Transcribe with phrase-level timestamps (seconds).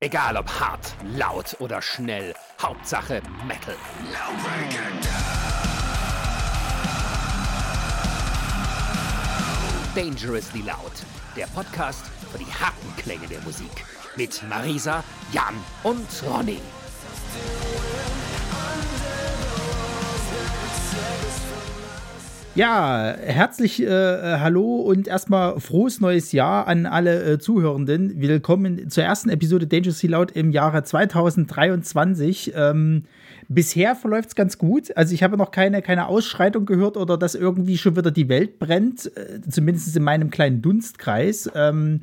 [0.00, 3.74] Egal ob hart, laut oder schnell, Hauptsache Metal.
[9.96, 10.92] Dangerously Loud,
[11.34, 13.84] der Podcast für die harten Klänge der Musik.
[14.14, 16.60] Mit Marisa, Jan und Ronny.
[22.58, 23.86] Ja, herzlich äh,
[24.40, 28.20] hallo und erstmal frohes neues Jahr an alle äh, Zuhörenden.
[28.20, 32.54] Willkommen zur ersten Episode Dangerously Loud im Jahre 2023.
[32.56, 33.04] Ähm,
[33.46, 34.90] bisher verläuft es ganz gut.
[34.96, 38.58] Also ich habe noch keine, keine Ausschreitung gehört oder dass irgendwie schon wieder die Welt
[38.58, 41.48] brennt, äh, zumindest in meinem kleinen Dunstkreis.
[41.54, 42.00] Ähm,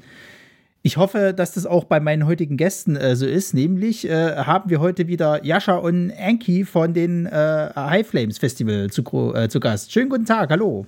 [0.85, 3.55] ich hoffe, dass das auch bei meinen heutigen Gästen äh, so ist.
[3.55, 8.91] Nämlich äh, haben wir heute wieder Jascha und Anki von den äh, High Flames Festival
[8.91, 9.01] zu,
[9.33, 9.91] äh, zu Gast.
[9.91, 10.85] Schönen guten Tag, hallo.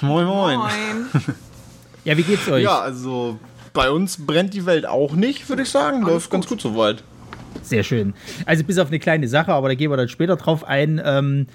[0.00, 0.58] Moin, moin.
[0.58, 0.70] Moin.
[2.04, 2.64] Ja, wie geht's euch?
[2.64, 3.38] Ja, also
[3.74, 6.00] bei uns brennt die Welt auch nicht, würde ich sagen.
[6.00, 7.04] Läuft ganz gut soweit.
[7.60, 8.14] Sehr schön.
[8.46, 11.02] Also bis auf eine kleine Sache, aber da gehen wir dann später drauf ein.
[11.04, 11.48] Ähm,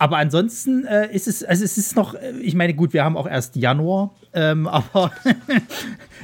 [0.00, 3.18] aber ansonsten äh, ist es, also es ist noch, äh, ich meine, gut, wir haben
[3.18, 5.12] auch erst Januar, ähm, aber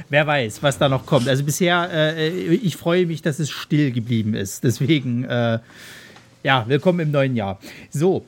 [0.09, 1.29] wer weiß, was da noch kommt.
[1.29, 4.63] Also bisher, äh, ich freue mich, dass es still geblieben ist.
[4.63, 5.59] Deswegen, äh,
[6.41, 7.59] ja, willkommen im neuen Jahr.
[7.91, 8.25] So,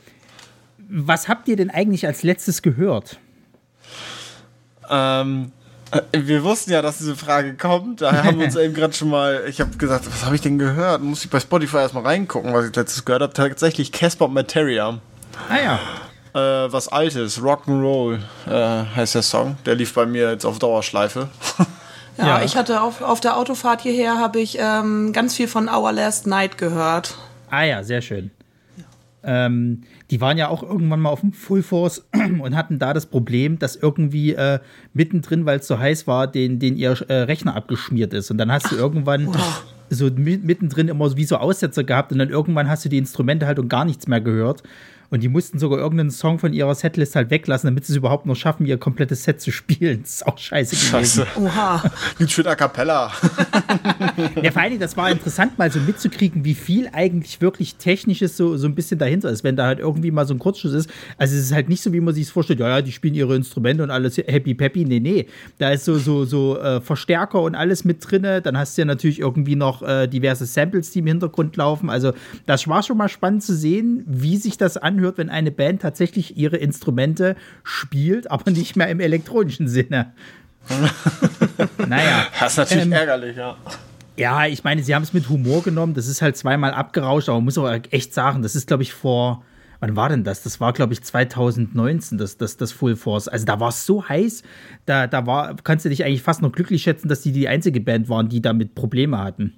[0.88, 3.18] was habt ihr denn eigentlich als letztes gehört?
[4.88, 5.52] Ähm,
[5.90, 8.02] äh, wir wussten ja, dass diese Frage kommt.
[8.02, 9.46] Daher haben wir uns eben gerade schon mal.
[9.48, 11.02] Ich habe gesagt, was habe ich denn gehört?
[11.02, 13.34] Muss ich bei Spotify erstmal reingucken, was ich letztes gehört habe.
[13.34, 15.02] Tatsächlich Casper Materia.
[15.48, 15.80] Ah ja.
[16.66, 19.58] Äh, was Altes, Rock'n'Roll äh, heißt der Song.
[19.66, 21.30] Der lief bei mir jetzt auf Dauerschleife.
[22.18, 22.44] Ja, Ja.
[22.44, 26.28] ich hatte auf, auf der Autofahrt hierher habe ich ähm, ganz viel von Our Last
[26.28, 27.16] Night gehört.
[27.50, 28.30] Ah ja, sehr schön.
[29.24, 33.06] Ähm, die waren ja auch irgendwann mal auf dem Full Force und hatten da das
[33.06, 34.60] Problem, dass irgendwie äh,
[34.94, 38.32] mittendrin, weil es so heiß war, den, den ihr äh, Rechner abgeschmiert ist.
[38.32, 39.30] Und dann hast du irgendwann
[39.90, 43.46] so mi- mittendrin immer wie so Aussetzer gehabt und dann irgendwann hast du die Instrumente
[43.46, 44.62] halt und gar nichts mehr gehört.
[45.10, 48.26] Und die mussten sogar irgendeinen Song von ihrer Setlist halt weglassen, damit sie es überhaupt
[48.26, 50.02] noch schaffen, ihr komplettes Set zu spielen.
[50.04, 50.90] Das ist auch scheiße gewesen.
[50.92, 51.28] Scheiße.
[51.36, 51.84] Oha.
[52.20, 53.12] Lied schön a cappella.
[54.42, 58.36] Ja, vor allen Dingen, das war interessant, mal so mitzukriegen, wie viel eigentlich wirklich Technisches
[58.38, 60.90] so, so ein bisschen dahinter ist, wenn da halt irgendwie mal so ein Kurzschluss ist.
[61.18, 63.16] Also es ist halt nicht so, wie man sich es vorstellt, ja, ja, die spielen
[63.16, 64.86] ihre Instrumente und alles happy peppy.
[64.86, 65.28] Nee, nee.
[65.58, 68.42] Da ist so, so, so äh, Verstärker und alles mit drinne.
[68.42, 71.90] Dann hast du ja natürlich irgendwie noch äh, diverse Samples, die im Hintergrund laufen.
[71.90, 72.14] Also
[72.46, 76.38] das war schon mal spannend zu sehen, wie sich das anhört, wenn eine Band tatsächlich
[76.38, 80.14] ihre Instrumente spielt, aber nicht mehr im elektronischen Sinne.
[81.88, 82.28] naja.
[82.40, 83.58] Das ist natürlich Ähm, ärgerlich, ja.
[84.18, 85.94] Ja, ich meine, sie haben es mit Humor genommen.
[85.94, 88.94] Das ist halt zweimal abgerauscht, aber man muss auch echt sagen, das ist, glaube ich,
[88.94, 89.44] vor.
[89.82, 90.44] Wann war denn das?
[90.44, 93.30] Das war, glaube ich, 2019, das, das, das Full Force.
[93.30, 94.44] Also da war es so heiß,
[94.86, 97.80] da, da war, kannst du dich eigentlich fast noch glücklich schätzen, dass die die einzige
[97.80, 99.54] Band waren, die damit Probleme hatten.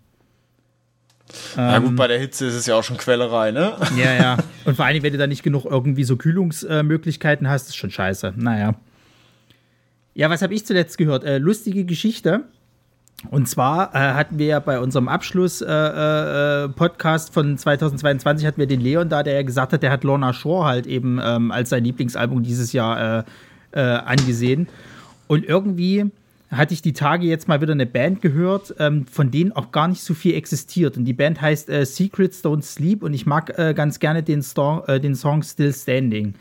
[1.55, 3.75] Na gut, bei der Hitze ist es ja auch schon Quellerei, ne?
[3.97, 4.37] Ja, ja.
[4.65, 8.33] Und vor allem, wenn du da nicht genug irgendwie so Kühlungsmöglichkeiten hast, ist schon scheiße.
[8.37, 8.75] Naja.
[10.13, 11.23] Ja, was habe ich zuletzt gehört?
[11.23, 12.45] Äh, lustige Geschichte.
[13.29, 18.67] Und zwar äh, hatten wir ja bei unserem Abschluss-Podcast äh, Podcast von 2022 hatten wir
[18.67, 21.69] den Leon da, der ja gesagt hat, der hat Lorna Shore halt eben ähm, als
[21.69, 23.23] sein Lieblingsalbum dieses Jahr äh,
[23.73, 24.67] äh, angesehen.
[25.27, 26.11] Und irgendwie
[26.51, 29.87] hatte ich die Tage jetzt mal wieder eine Band gehört, ähm, von denen auch gar
[29.87, 30.97] nicht so viel existiert.
[30.97, 34.43] Und die Band heißt äh, Secrets Don't Sleep und ich mag äh, ganz gerne den,
[34.43, 36.33] Stor äh, den Song Still Standing.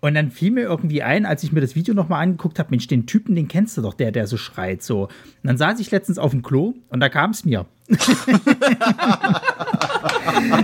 [0.00, 2.86] Und dann fiel mir irgendwie ein, als ich mir das Video nochmal angeguckt habe, Mensch,
[2.86, 5.04] den Typen, den kennst du doch, der, der so schreit so.
[5.04, 5.10] Und
[5.42, 7.66] dann saß ich letztens auf dem Klo und da kam es mir.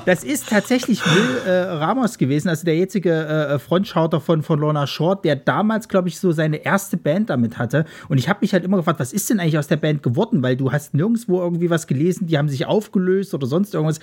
[0.06, 4.86] das ist tatsächlich Will äh, Ramos gewesen, also der jetzige äh, Frontschauter von, von Lorna
[4.86, 7.84] Short, der damals, glaube ich, so seine erste Band damit hatte.
[8.08, 10.42] Und ich habe mich halt immer gefragt, was ist denn eigentlich aus der Band geworden?
[10.42, 13.98] Weil du hast nirgendwo irgendwie was gelesen, die haben sich aufgelöst oder sonst irgendwas.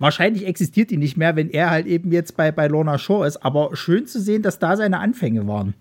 [0.00, 3.44] Wahrscheinlich existiert die nicht mehr, wenn er halt eben jetzt bei, bei Lorna Shore ist.
[3.44, 5.74] Aber schön zu sehen, dass da seine Anfänge waren.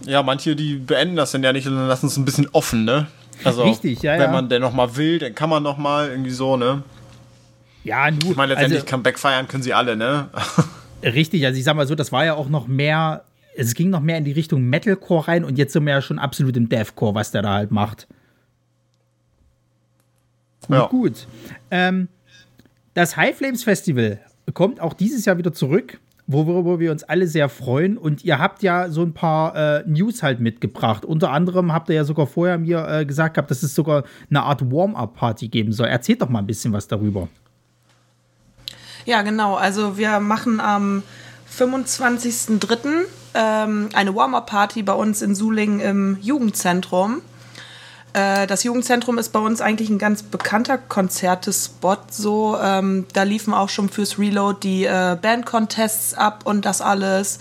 [0.00, 2.84] Ja, manche, die beenden das dann ja nicht und dann lassen es ein bisschen offen,
[2.84, 3.06] ne?
[3.44, 4.32] Also, Richtig, ja, wenn ja.
[4.32, 6.82] man denn noch mal will, dann kann man noch mal irgendwie so, ne?
[7.84, 8.32] Ja, nur.
[8.32, 10.28] Ich meine, letztendlich also, Comeback feiern können sie alle, ne?
[11.04, 13.22] Richtig, also ich sag mal so, das war ja auch noch mehr,
[13.54, 16.18] es ging noch mehr in die Richtung Metalcore rein und jetzt sind wir ja schon
[16.18, 18.08] absolut im Deathcore, was der da halt macht.
[20.66, 20.86] Gut, Ja.
[20.86, 21.26] gut.
[21.70, 22.08] Ähm,
[22.96, 24.18] das High Flames Festival
[24.54, 27.98] kommt auch dieses Jahr wieder zurück, worüber wir uns alle sehr freuen.
[27.98, 31.04] Und ihr habt ja so ein paar äh, News halt mitgebracht.
[31.04, 34.42] Unter anderem habt ihr ja sogar vorher mir äh, gesagt gehabt, dass es sogar eine
[34.42, 35.88] Art Warm-up-Party geben soll.
[35.88, 37.28] Erzählt doch mal ein bisschen was darüber.
[39.04, 39.56] Ja, genau.
[39.56, 41.02] Also wir machen am
[41.54, 42.88] 25.03.
[43.34, 47.20] Ähm, eine Warm-Up-Party bei uns in Sulingen im Jugendzentrum.
[48.16, 51.98] Äh, das Jugendzentrum ist bei uns eigentlich ein ganz bekannter Konzertespot.
[52.10, 57.38] So, ähm, da liefen auch schon fürs Reload die äh, Band-Contests ab und das alles.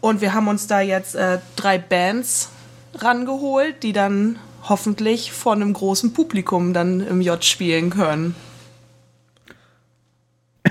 [0.00, 2.48] Und wir haben uns da jetzt äh, drei Bands
[2.94, 8.34] rangeholt, die dann hoffentlich vor einem großen Publikum dann im J spielen können.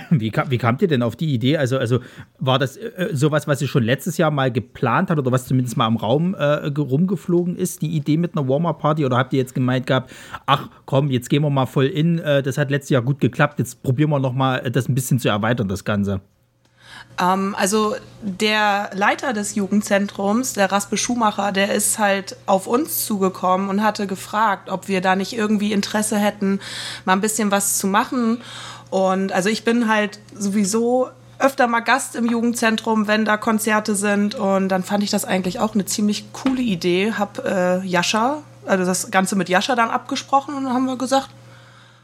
[0.19, 1.57] Wie, kam, wie kamt ihr denn auf die Idee?
[1.57, 1.99] Also, also
[2.39, 5.77] war das äh, sowas, was ihr schon letztes Jahr mal geplant hat oder was zumindest
[5.77, 9.05] mal im Raum äh, rumgeflogen ist, die Idee mit einer Warm-Up-Party?
[9.05, 10.11] Oder habt ihr jetzt gemeint gehabt,
[10.45, 13.59] ach komm, jetzt gehen wir mal voll in, äh, das hat letztes Jahr gut geklappt,
[13.59, 16.21] jetzt probieren wir nochmal äh, das ein bisschen zu erweitern, das Ganze?
[17.19, 23.69] Ähm, also der Leiter des Jugendzentrums, der Raspe Schumacher, der ist halt auf uns zugekommen
[23.69, 26.59] und hatte gefragt, ob wir da nicht irgendwie Interesse hätten,
[27.05, 28.41] mal ein bisschen was zu machen.
[28.89, 34.35] Und also ich bin halt sowieso öfter mal Gast im Jugendzentrum, wenn da Konzerte sind.
[34.35, 37.13] Und dann fand ich das eigentlich auch eine ziemlich coole Idee.
[37.17, 41.29] Hab äh, Jascha, also das Ganze mit Jascha dann abgesprochen und dann haben wir gesagt,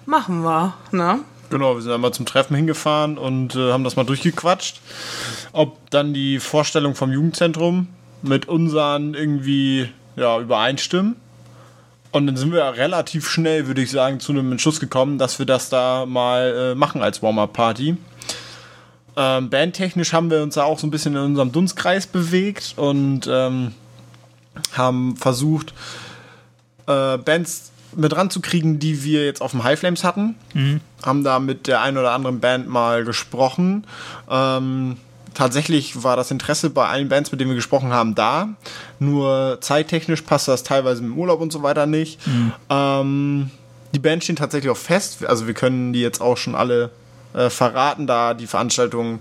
[0.06, 0.74] machen wir.
[0.92, 1.20] Ne?
[1.50, 4.82] Genau, wir sind einmal zum Treffen hingefahren und äh, haben das mal durchgequatscht.
[5.52, 7.88] Ob dann die Vorstellung vom Jugendzentrum
[8.22, 11.16] mit unseren irgendwie ja, übereinstimmen.
[12.14, 15.48] Und dann sind wir relativ schnell, würde ich sagen, zu einem Entschluss gekommen, dass wir
[15.48, 17.98] das da mal äh, machen als Warm-Up-Party.
[19.18, 23.28] Ähm, bandtechnisch haben wir uns da auch so ein bisschen in unserem Dunstkreis bewegt und
[23.28, 23.74] ähm,
[24.74, 25.74] haben versucht,
[26.86, 30.36] äh, Bands mit ranzukriegen, die wir jetzt auf dem High Flames hatten.
[30.54, 30.82] Mhm.
[31.04, 33.88] Haben da mit der einen oder anderen Band mal gesprochen.
[34.30, 34.98] Ähm,
[35.34, 38.50] tatsächlich war das Interesse bei allen Bands, mit denen wir gesprochen haben, da.
[39.00, 42.26] Nur zeittechnisch passt das teilweise im Urlaub und so weiter nicht.
[42.28, 42.52] Mhm.
[42.70, 43.52] Ähm,
[43.94, 45.26] die Band stehen tatsächlich auch fest.
[45.26, 46.92] Also wir können die jetzt auch schon alle
[47.34, 49.20] äh, verraten, da die Veranstaltung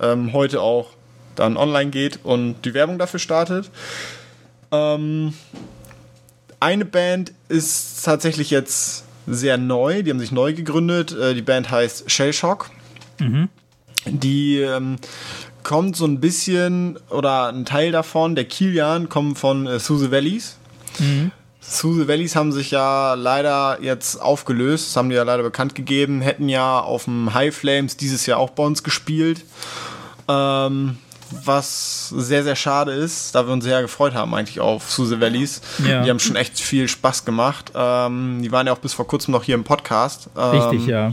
[0.00, 0.90] ähm, heute auch
[1.34, 3.70] dann online geht und die Werbung dafür startet.
[4.72, 5.34] Ähm,
[6.60, 10.02] eine Band ist tatsächlich jetzt sehr neu.
[10.02, 11.12] Die haben sich neu gegründet.
[11.12, 12.70] Äh, die Band heißt Shellshock.
[13.18, 13.48] Mhm.
[14.06, 14.96] Die ähm,
[15.66, 20.58] kommt so ein bisschen, oder ein Teil davon, der Kilian, kommt von äh, Suze Valleys.
[21.00, 21.32] Mhm.
[21.60, 26.20] Suze Valleys haben sich ja leider jetzt aufgelöst, das haben die ja leider bekannt gegeben,
[26.20, 29.44] hätten ja auf dem High Flames dieses Jahr auch bei uns gespielt.
[30.28, 30.98] Ähm,
[31.44, 35.62] was sehr, sehr schade ist, da wir uns sehr gefreut haben eigentlich auf Suze Valleys.
[35.84, 36.04] Ja.
[36.04, 37.72] Die haben schon echt viel Spaß gemacht.
[37.74, 40.28] Ähm, die waren ja auch bis vor kurzem noch hier im Podcast.
[40.36, 41.12] Ähm, Richtig, ja.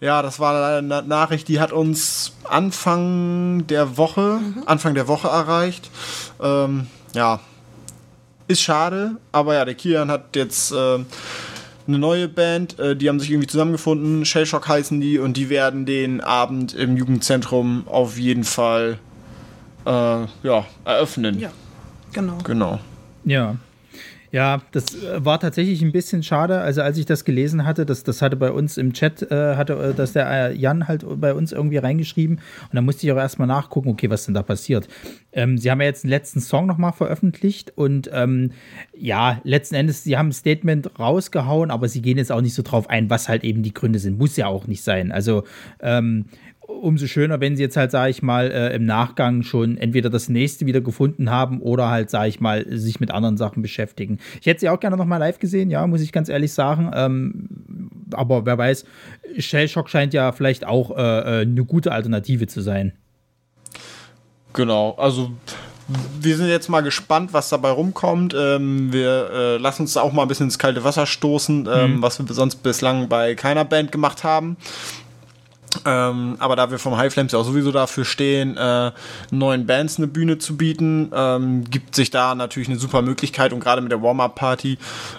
[0.00, 4.62] Ja, das war eine Nachricht, die hat uns Anfang der Woche, mhm.
[4.66, 5.90] Anfang der Woche erreicht.
[6.40, 7.40] Ähm, ja,
[8.46, 10.98] ist schade, aber ja, der Kian hat jetzt äh,
[11.88, 15.84] eine neue Band, äh, die haben sich irgendwie zusammengefunden, Shellshock heißen die und die werden
[15.84, 18.98] den Abend im Jugendzentrum auf jeden Fall
[19.84, 21.40] äh, ja, eröffnen.
[21.40, 21.50] Ja,
[22.12, 22.38] genau.
[22.44, 22.78] Genau.
[23.24, 23.56] Ja,
[24.30, 26.60] ja, das äh, war tatsächlich ein bisschen schade.
[26.60, 29.74] Also als ich das gelesen hatte, das, das hatte bei uns im Chat, äh, hatte
[29.74, 32.36] äh, das der äh, Jan halt bei uns irgendwie reingeschrieben.
[32.36, 34.88] Und da musste ich auch erstmal nachgucken, okay, was denn da passiert.
[35.32, 38.52] Ähm, sie haben ja jetzt einen letzten Song nochmal veröffentlicht und ähm,
[38.96, 42.62] ja, letzten Endes, sie haben ein Statement rausgehauen, aber sie gehen jetzt auch nicht so
[42.62, 44.18] drauf ein, was halt eben die Gründe sind.
[44.18, 45.12] Muss ja auch nicht sein.
[45.12, 45.44] Also
[45.80, 46.26] ähm,
[46.68, 50.28] umso schöner, wenn sie jetzt halt, sage ich mal, äh, im Nachgang schon entweder das
[50.28, 54.18] nächste wieder gefunden haben oder halt, sage ich mal, sich mit anderen Sachen beschäftigen.
[54.40, 56.90] Ich hätte sie auch gerne noch mal live gesehen, ja, muss ich ganz ehrlich sagen.
[56.94, 58.84] Ähm, aber wer weiß,
[59.38, 62.92] Shellshock scheint ja vielleicht auch äh, äh, eine gute Alternative zu sein.
[64.52, 65.32] Genau, also
[66.20, 68.34] wir sind jetzt mal gespannt, was dabei rumkommt.
[68.38, 72.02] Ähm, wir äh, lassen uns auch mal ein bisschen ins kalte Wasser stoßen, ähm, mhm.
[72.02, 74.58] was wir sonst bislang bei keiner Band gemacht haben.
[75.84, 78.92] Ähm, aber da wir vom High Flames ja auch sowieso dafür stehen, äh,
[79.30, 83.60] neuen Bands eine Bühne zu bieten, ähm, gibt sich da natürlich eine super Möglichkeit und
[83.60, 84.78] gerade mit der Warm-Up-Party,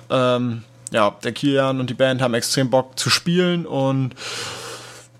[0.10, 4.16] ähm, ja, der Kilian und die Band haben extrem Bock zu spielen und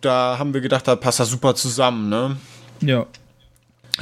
[0.02, 2.38] da haben wir gedacht, da passt das super zusammen, ne?
[2.82, 3.06] Ja.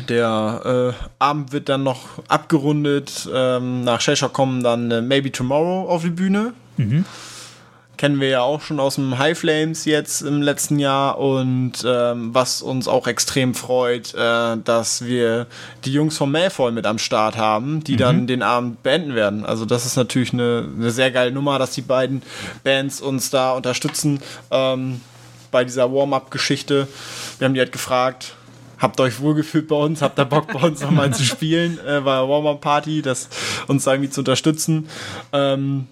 [0.07, 3.27] Der äh, Abend wird dann noch abgerundet.
[3.33, 6.53] Ähm, nach Shellshock kommen dann äh, Maybe Tomorrow auf die Bühne.
[6.77, 7.03] Mhm
[7.97, 12.33] kennen wir ja auch schon aus dem High Flames jetzt im letzten Jahr und ähm,
[12.33, 15.47] was uns auch extrem freut, äh, dass wir
[15.83, 17.97] die Jungs von Malfoy mit am Start haben, die mhm.
[17.97, 19.45] dann den Abend beenden werden.
[19.45, 22.21] Also das ist natürlich eine, eine, sehr geile Nummer, dass die beiden
[22.63, 25.01] Bands uns da unterstützen ähm,
[25.51, 26.87] bei dieser Warm-up-Geschichte.
[27.39, 28.35] Wir haben die halt gefragt,
[28.79, 32.15] habt euch wohlgefühlt bei uns, habt ihr Bock bei uns nochmal zu spielen äh, bei
[32.15, 33.29] der Warm-Up-Party, das
[33.67, 34.87] uns irgendwie zu unterstützen.
[35.33, 35.87] Ähm,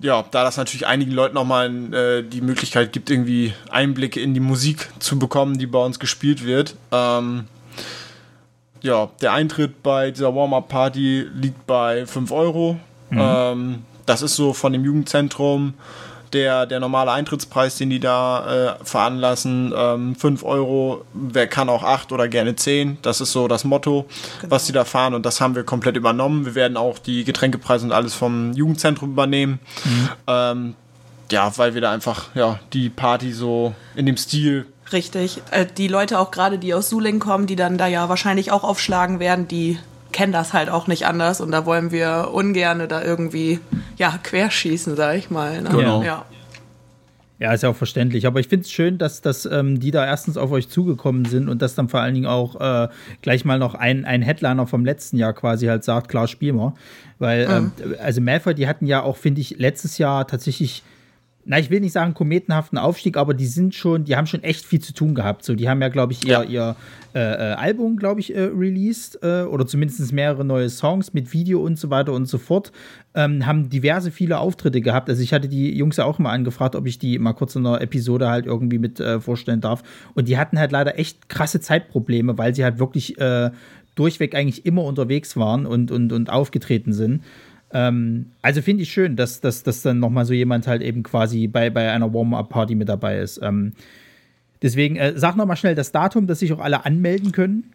[0.00, 4.40] ja, da das natürlich einigen Leuten nochmal äh, die Möglichkeit gibt, irgendwie Einblicke in die
[4.40, 6.76] Musik zu bekommen, die bei uns gespielt wird.
[6.92, 7.44] Ähm,
[8.80, 12.78] ja, der Eintritt bei dieser Warm-Up-Party liegt bei 5 Euro.
[13.10, 13.18] Mhm.
[13.20, 15.74] Ähm, das ist so von dem Jugendzentrum
[16.34, 19.72] der, der normale Eintrittspreis, den die da äh, veranlassen.
[19.76, 22.98] Ähm, 5 Euro, wer kann auch 8 oder gerne 10.
[23.02, 24.06] Das ist so das Motto,
[24.40, 24.50] genau.
[24.50, 26.46] was die da fahren und das haben wir komplett übernommen.
[26.46, 29.60] Wir werden auch die Getränkepreise und alles vom Jugendzentrum übernehmen.
[29.84, 30.08] Mhm.
[30.26, 30.74] Ähm,
[31.30, 35.42] ja, weil wir da einfach ja, die Party so in dem Stil Richtig.
[35.50, 38.64] Äh, die Leute auch gerade, die aus Suling kommen, die dann da ja wahrscheinlich auch
[38.64, 39.78] aufschlagen werden, die
[40.18, 43.60] kennen das halt auch nicht anders und da wollen wir ungerne da irgendwie
[43.98, 45.62] ja querschießen, sag ich mal.
[45.62, 45.70] Ne?
[45.70, 46.02] Genau.
[46.02, 46.24] Ja.
[47.38, 48.26] Ja, ist ja auch verständlich.
[48.26, 51.48] Aber ich finde es schön, dass, dass ähm, die da erstens auf euch zugekommen sind
[51.48, 52.88] und dass dann vor allen Dingen auch äh,
[53.22, 56.74] gleich mal noch ein, ein Headliner vom letzten Jahr quasi halt sagt, klar, spielen wir.
[57.20, 57.72] Weil, mhm.
[57.80, 60.82] ähm, also Malfoy, die hatten ja auch, finde ich, letztes Jahr tatsächlich
[61.48, 64.66] na, ich will nicht sagen kometenhaften Aufstieg, aber die sind schon, die haben schon echt
[64.66, 65.46] viel zu tun gehabt.
[65.46, 66.44] So, die haben ja, glaube ich, ihr, ja.
[66.44, 66.76] ihr
[67.14, 71.60] äh, äh, Album, glaube ich, äh, released äh, oder zumindest mehrere neue Songs mit Video
[71.64, 72.70] und so weiter und so fort.
[73.14, 75.08] Ähm, haben diverse viele Auftritte gehabt.
[75.08, 77.66] Also ich hatte die Jungs ja auch mal angefragt, ob ich die mal kurz in
[77.66, 79.82] einer Episode halt irgendwie mit äh, vorstellen darf.
[80.14, 83.16] Und die hatten halt leider echt krasse Zeitprobleme, weil sie halt wirklich
[83.94, 87.22] durchweg eigentlich immer unterwegs waren und, und, und aufgetreten sind.
[87.72, 91.48] Ähm, also finde ich schön, dass, dass, dass dann nochmal so jemand halt eben quasi
[91.48, 93.40] bei, bei einer Warm-Up-Party mit dabei ist.
[93.42, 93.74] Ähm,
[94.62, 97.72] deswegen äh, sag nochmal schnell das Datum, dass sich auch alle anmelden können.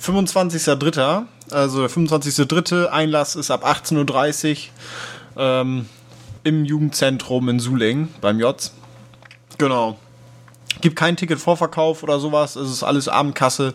[0.00, 1.24] 25.03.
[1.50, 2.86] Also der 25.03.
[2.86, 4.68] Einlass ist ab 18.30
[5.36, 5.86] Uhr ähm,
[6.44, 8.72] im Jugendzentrum in Suling beim Jotz.
[9.58, 9.98] Genau.
[10.80, 12.56] Gibt kein Ticket-Vorverkauf oder sowas.
[12.56, 13.74] Es ist alles Abendkasse.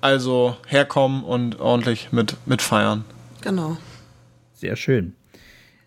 [0.00, 3.04] Also herkommen und ordentlich mit, mit feiern.
[3.42, 3.76] Genau.
[4.56, 5.12] Sehr schön.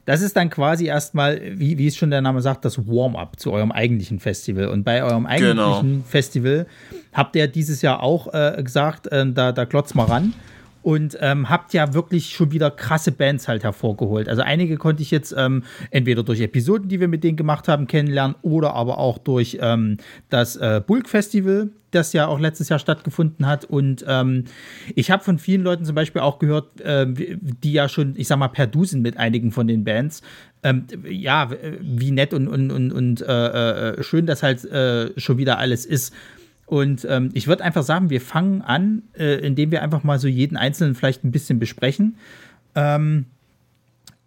[0.06, 3.52] Das ist dann quasi erstmal, wie, wie es schon der Name sagt, das Warm-up zu
[3.52, 4.68] eurem eigentlichen Festival.
[4.70, 6.04] Und bei eurem eigentlichen genau.
[6.08, 6.66] Festival
[7.14, 10.34] habt ihr dieses Jahr auch äh, gesagt, äh, da, da klotzt mal ran
[10.82, 14.30] und ähm, habt ja wirklich schon wieder krasse Bands halt hervorgeholt.
[14.30, 17.88] Also einige konnte ich jetzt ähm, entweder durch Episoden, die wir mit denen gemacht haben,
[17.88, 19.98] kennenlernen oder aber auch durch ähm,
[20.30, 23.66] das äh, Bulk Festival, das ja auch letztes Jahr stattgefunden hat.
[23.66, 24.46] Und ähm,
[24.96, 28.38] ich habe von vielen Leuten zum Beispiel auch gehört, äh, die ja schon, ich sag
[28.38, 30.22] mal, per Dusen mit einigen von den Bands.
[30.62, 31.50] Ähm, ja,
[31.82, 35.86] wie nett und, und, und, und äh, äh, schön das halt äh, schon wieder alles
[35.86, 36.14] ist.
[36.70, 40.28] Und ähm, ich würde einfach sagen, wir fangen an, äh, indem wir einfach mal so
[40.28, 42.16] jeden Einzelnen vielleicht ein bisschen besprechen.
[42.76, 43.26] Ähm,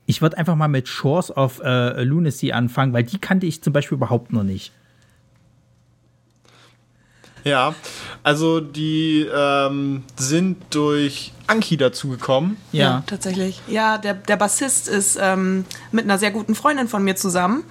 [0.06, 3.72] ich würde einfach mal mit Shores of äh, Lunacy anfangen, weil die kannte ich zum
[3.72, 4.72] Beispiel überhaupt noch nicht.
[7.44, 7.76] Ja,
[8.24, 12.56] also die ähm, sind durch Anki dazugekommen.
[12.72, 12.80] Ja.
[12.80, 13.60] ja, tatsächlich.
[13.68, 17.62] Ja, der, der Bassist ist ähm, mit einer sehr guten Freundin von mir zusammen.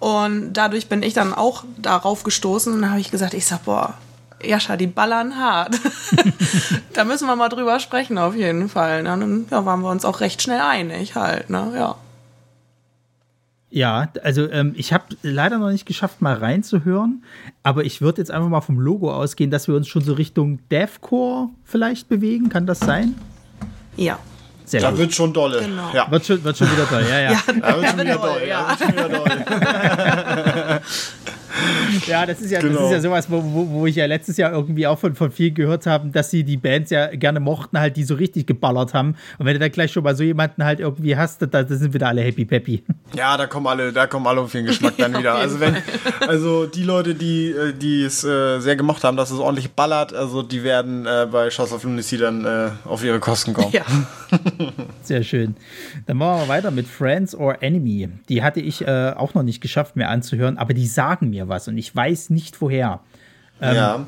[0.00, 3.94] Und dadurch bin ich dann auch darauf gestoßen und habe ich gesagt, ich sag, boah,
[4.42, 5.78] Jascha, die ballern hart.
[6.94, 9.02] da müssen wir mal drüber sprechen, auf jeden Fall.
[9.02, 9.10] Ne?
[9.10, 11.72] Dann ja, waren wir uns auch recht schnell einig halt, ne?
[11.74, 11.96] Ja.
[13.70, 17.22] Ja, also ähm, ich habe leider noch nicht geschafft, mal reinzuhören,
[17.62, 20.58] aber ich würde jetzt einfach mal vom Logo ausgehen, dass wir uns schon so Richtung
[20.70, 22.48] Deathcore vielleicht bewegen.
[22.48, 23.14] Kann das sein?
[23.94, 24.18] Ja.
[24.68, 24.98] Sehr da gut.
[24.98, 25.60] wird schon dolle.
[25.60, 25.90] Genau.
[25.94, 26.10] Ja.
[26.10, 27.32] Wird, schon, wird schon wieder doll, ja, ja.
[27.32, 28.68] ja, da wird schon wieder doll, ja.
[28.68, 30.80] Wird schon wieder doll.
[32.06, 32.74] ja, das ist ja, genau.
[32.74, 35.30] das ist ja sowas, wo, wo, wo, ich ja letztes Jahr irgendwie auch von, von
[35.30, 38.94] vielen gehört habe, dass sie die Bands ja gerne mochten, halt, die so richtig geballert
[38.94, 39.16] haben.
[39.38, 41.92] Und wenn du dann gleich schon mal so jemanden halt irgendwie hast, da, da sind
[41.92, 42.82] wieder alle happy peppy.
[43.14, 45.34] Ja, da kommen alle, da kommen alle auf den Geschmack dann wieder.
[45.34, 45.76] Also wenn,
[46.28, 50.12] also die Leute, die, äh, die es äh, sehr gemocht haben, dass es ordentlich ballert,
[50.12, 53.72] also die werden äh, bei Shots of Lunacy dann äh, auf ihre Kosten kommen.
[53.72, 53.82] Ja.
[55.02, 55.56] Sehr schön.
[56.06, 58.08] Dann machen wir weiter mit Friends or Enemy.
[58.28, 61.68] Die hatte ich äh, auch noch nicht geschafft, mir anzuhören, aber die sagen mir was
[61.68, 63.00] und ich weiß nicht woher.
[63.60, 64.06] Ähm, ja.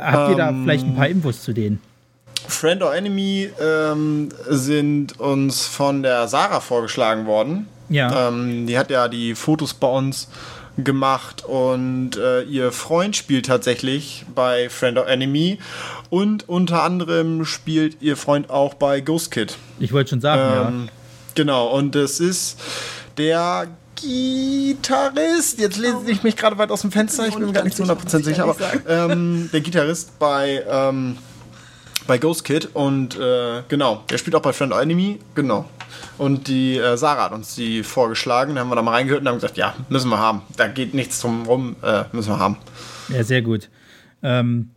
[0.00, 1.80] Habt ihr da ähm, vielleicht ein paar Infos zu denen?
[2.46, 7.68] Friend or Enemy ähm, sind uns von der Sarah vorgeschlagen worden.
[7.88, 8.28] Ja.
[8.28, 10.28] Ähm, die hat ja die Fotos bei uns
[10.76, 15.58] gemacht und äh, ihr Freund spielt tatsächlich bei Friend or Enemy
[16.10, 19.56] und unter anderem spielt ihr Freund auch bei Ghost Kid.
[19.78, 20.92] Ich wollte schon sagen, ähm, ja.
[21.36, 22.60] Genau, und es ist
[23.18, 23.68] der
[24.04, 27.76] Gitarrist, jetzt lese ich mich gerade weit aus dem Fenster, ich bin mir gar nicht
[27.76, 28.56] zu 100% sicher, aber
[28.86, 31.16] ähm, der Gitarrist bei, ähm,
[32.06, 35.64] bei Ghost Kid und äh, genau, der spielt auch bei Friend or Enemy, genau.
[36.18, 39.28] Und die äh, Sarah hat uns die vorgeschlagen, da haben wir da mal reingehört und
[39.28, 40.42] haben gesagt, ja, müssen wir haben.
[40.56, 42.58] Da geht nichts drum rum, äh, müssen wir haben.
[43.08, 43.70] Ja, sehr gut.
[44.22, 44.70] Ähm,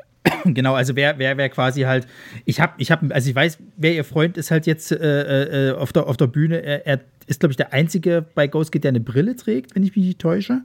[0.44, 2.06] genau, also wer, wer, wer quasi halt,
[2.44, 5.72] ich habe, ich habe, also ich weiß, wer ihr Freund ist halt jetzt äh, äh,
[5.72, 8.84] auf, der, auf der Bühne, er, er ist, glaube ich, der Einzige bei Ghost Kid,
[8.84, 10.62] der eine Brille trägt, wenn ich mich nicht täusche.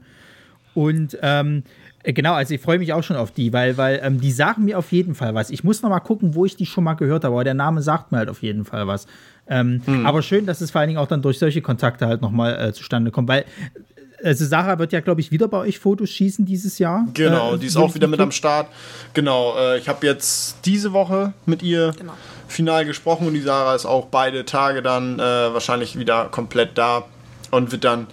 [0.74, 1.63] Und ähm,
[2.05, 4.77] Genau, also ich freue mich auch schon auf die, weil, weil ähm, die sagen mir
[4.77, 5.50] auf jeden Fall was.
[5.51, 7.82] Ich muss noch mal gucken, wo ich die schon mal gehört habe, aber der Name
[7.82, 9.08] sagt mir halt auf jeden Fall was.
[9.48, 10.05] Ähm, Hm.
[10.05, 12.74] Aber schön, dass es vor allen Dingen auch dann durch solche Kontakte halt nochmal äh,
[12.74, 13.46] zustande kommt, weil
[14.22, 17.08] also Sarah wird ja, glaube ich, wieder bei euch Fotos schießen dieses Jahr.
[17.13, 18.67] Genau, Äh, die ist auch wieder mit am Start.
[19.13, 22.13] Genau, äh, ich habe jetzt diese Woche mit ihr Genau.
[22.53, 27.03] Final gesprochen und die Sarah ist auch beide Tage dann äh, wahrscheinlich wieder komplett da
[27.51, 28.07] und wird dann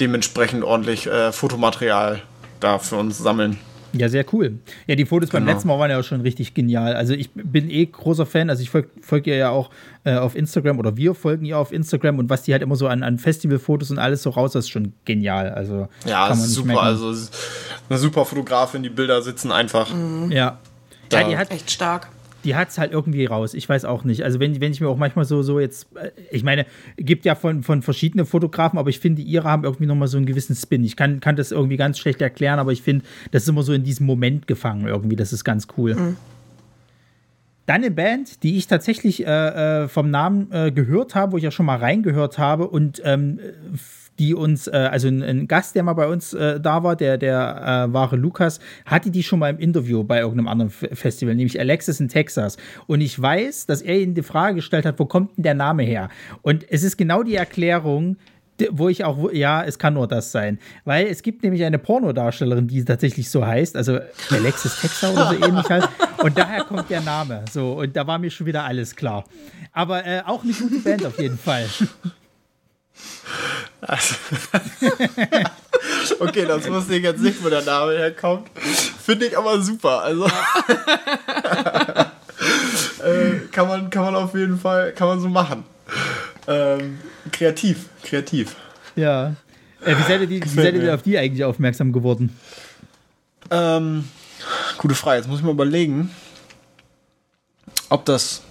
[0.00, 2.22] dementsprechend ordentlich äh, Fotomaterial
[2.60, 3.58] da für uns sammeln.
[3.96, 4.58] Ja, sehr cool.
[4.88, 5.52] Ja, die Fotos beim Genau.
[5.54, 6.96] letzten Mal waren ja auch schon richtig genial.
[6.96, 9.70] Also ich bin eh großer Fan, also ich folge folg ihr ja auch
[10.02, 12.88] äh, auf Instagram oder wir folgen ihr auf Instagram und was die halt immer so
[12.88, 15.50] an, an Festivalfotos und alles so raus, das ist schon genial.
[15.50, 16.66] Also Ja, kann das man ist nicht super.
[16.68, 16.86] meckern.
[16.86, 17.28] Also
[17.88, 19.88] eine super Fotografin, die Bilder sitzen einfach.
[20.28, 20.58] ja.
[21.08, 22.08] Da- Ja, die hat Echt stark.
[22.44, 23.54] Die hat es halt irgendwie raus.
[23.54, 24.22] Ich weiß auch nicht.
[24.24, 27.34] Also wenn, wenn ich mir auch manchmal so, so jetzt, äh, ich meine, gibt ja
[27.34, 30.84] von, von verschiedenen Fotografen, aber ich finde, ihre haben irgendwie nochmal so einen gewissen Spin.
[30.84, 33.72] Ich kann, kann das irgendwie ganz schlecht erklären, aber ich finde, das ist immer so
[33.72, 35.16] in diesem Moment gefangen irgendwie.
[35.16, 36.16] Das ist ganz cool.
[37.66, 41.44] Dann eine Band, die ich tatsächlich äh, äh, vom Namen äh, gehört habe, wo ich
[41.44, 43.40] ja schon mal reingehört habe und ähm,
[44.18, 47.18] die uns, äh, also ein, ein Gast, der mal bei uns äh, da war, der,
[47.18, 51.34] der äh, wahre Lukas, hatte die schon mal im Interview bei irgendeinem anderen F Festival,
[51.34, 52.56] nämlich Alexis in Texas.
[52.86, 55.82] Und ich weiß, dass er ihn die Frage gestellt hat, wo kommt denn der Name
[55.82, 56.08] her?
[56.42, 58.16] Und es ist genau die Erklärung,
[58.70, 60.58] wo ich auch, ja, es kann nur das sein.
[60.84, 63.98] Weil es gibt nämlich eine Pornodarstellerin, die tatsächlich so heißt, also
[64.30, 65.88] Alexis Texas oder so ähnlich halt.
[66.22, 67.44] Und daher kommt der Name.
[67.50, 69.24] So, und da war mir schon wieder alles klar.
[69.72, 71.66] Aber äh, auch eine gute Band auf jeden Fall.
[76.18, 78.48] Okay, das wusste ich jetzt nicht, wo der Name herkommt.
[78.54, 80.02] Finde ich aber super.
[80.02, 80.26] Also
[83.04, 85.64] äh, kann, man, kann man auf jeden Fall, kann man so machen.
[86.46, 86.98] Ähm,
[87.32, 88.56] kreativ, kreativ.
[88.96, 89.34] Ja.
[89.84, 92.34] Äh, wie seid ihr, die, wie seid ihr auf die eigentlich aufmerksam geworden?
[93.50, 94.08] Ähm,
[94.78, 95.18] gute Frage.
[95.18, 96.10] Jetzt muss ich mal überlegen,
[97.88, 98.42] ob das.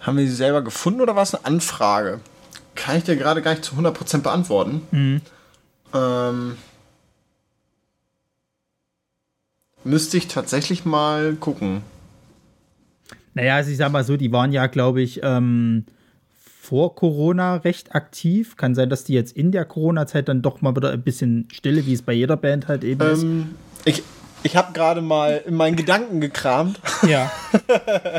[0.00, 2.20] Haben wir sie selber gefunden oder war es eine Anfrage?
[2.78, 5.20] Kann ich dir gerade gar nicht zu 100% beantworten.
[5.92, 6.56] Ähm,
[9.82, 11.82] müsste ich tatsächlich mal gucken.
[13.34, 15.86] Naja, also ich sag mal so, die waren ja, glaube ich, ähm,
[16.62, 18.56] vor Corona recht aktiv.
[18.56, 21.84] Kann sein, dass die jetzt in der Corona-Zeit dann doch mal wieder ein bisschen stille,
[21.84, 23.24] wie es bei jeder Band halt eben ist.
[23.24, 24.04] Ähm, ich
[24.44, 27.28] ich habe gerade mal in meinen Gedanken gekramt Ja.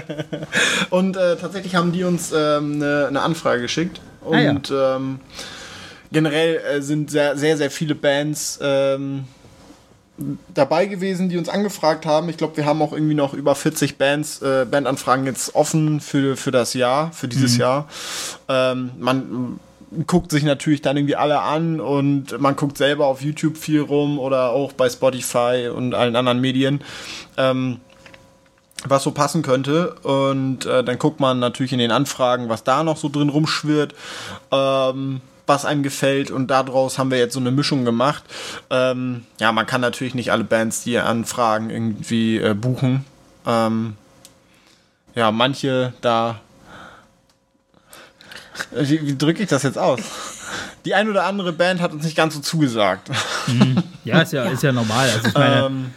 [0.90, 4.02] und äh, tatsächlich haben die uns ähm, eine, eine Anfrage geschickt.
[4.30, 4.52] Ah, ja.
[4.52, 5.20] Und ähm,
[6.12, 9.26] generell äh, sind sehr, sehr, sehr viele Bands ähm,
[10.54, 12.30] dabei gewesen, die uns angefragt haben.
[12.30, 16.36] Ich glaube, wir haben auch irgendwie noch über 40 Bands, äh, Bandanfragen jetzt offen für,
[16.36, 17.88] für das Jahr, für dieses Jahr.
[18.48, 19.60] Ähm, man
[20.06, 24.20] guckt sich natürlich dann irgendwie alle an und man guckt selber auf YouTube viel rum
[24.20, 26.82] oder auch bei Spotify und allen anderen Medien.
[27.38, 27.80] Ähm,
[28.86, 29.94] was so passen könnte.
[30.04, 33.94] Und äh, dann guckt man natürlich in den Anfragen, was da noch so drin rumschwirrt,
[34.52, 36.32] ähm, was einem gefällt.
[36.32, 38.24] Und daraus haben wir jetzt so eine Mischung gemacht.
[38.70, 43.06] Ähm, ja, man kann natürlich nicht alle Bands, die anfragen, irgendwie äh, buchen.
[43.46, 43.96] Ähm,
[45.16, 46.40] ja, manche da.
[48.72, 50.00] Wie, wie drücke ich das jetzt aus?
[50.86, 53.10] Die ein oder andere Band hat uns nicht ganz so zugesagt.
[54.04, 55.10] Ja, ist ja, ist ja normal.
[55.10, 55.94] Also ich meine, Ähm,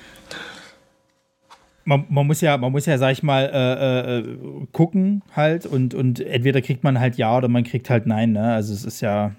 [1.84, 4.38] man, man muss ja, man muss ja, sag ich mal, äh, äh,
[4.72, 8.32] gucken halt und, und entweder kriegt man halt ja oder man kriegt halt nein.
[8.32, 8.52] Ne?
[8.52, 9.32] Also es ist ja,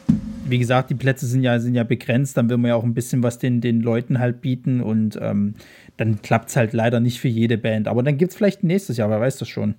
[0.46, 2.94] wie gesagt, die Plätze sind ja, sind ja begrenzt, dann will man ja auch ein
[2.94, 5.56] bisschen was den, den Leuten halt bieten und ähm,
[5.98, 7.88] dann klappt es halt leider nicht für jede Band.
[7.88, 9.76] Aber dann gibt es vielleicht nächstes Jahr, wer weiß das schon.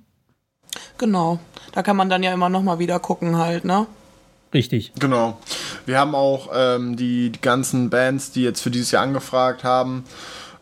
[0.99, 1.39] Genau.
[1.73, 3.87] Da kann man dann ja immer noch mal wieder gucken halt, ne?
[4.53, 4.93] Richtig.
[5.01, 5.39] Genau.
[5.85, 10.05] Wir haben auch ähm, die, die ganzen Bands, die jetzt für dieses Jahr angefragt haben,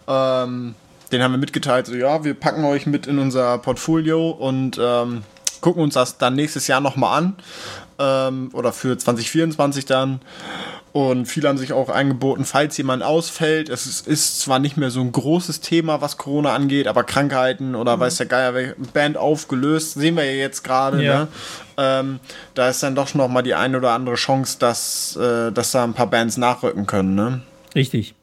[0.08, 0.74] ähm,
[1.12, 5.22] denen haben wir mitgeteilt, so ja, wir packen euch mit in unser Portfolio und ähm,
[5.60, 7.36] gucken uns das dann nächstes Jahr nochmal an.
[7.98, 10.20] Ähm, oder für 2024 dann.
[10.92, 13.70] Und viele haben sich auch angeboten, falls jemand ausfällt.
[13.70, 17.74] Es ist, ist zwar nicht mehr so ein großes Thema, was Corona angeht, aber Krankheiten
[17.74, 21.02] oder weiß der Geier, welche Band aufgelöst, sehen wir ja jetzt gerade.
[21.02, 21.20] Ja.
[21.20, 21.28] Ne?
[21.78, 22.20] Ähm,
[22.54, 25.70] da ist dann doch schon noch mal die eine oder andere Chance, dass, äh, dass
[25.70, 27.14] da ein paar Bands nachrücken können.
[27.14, 27.40] Ne?
[27.74, 28.14] Richtig.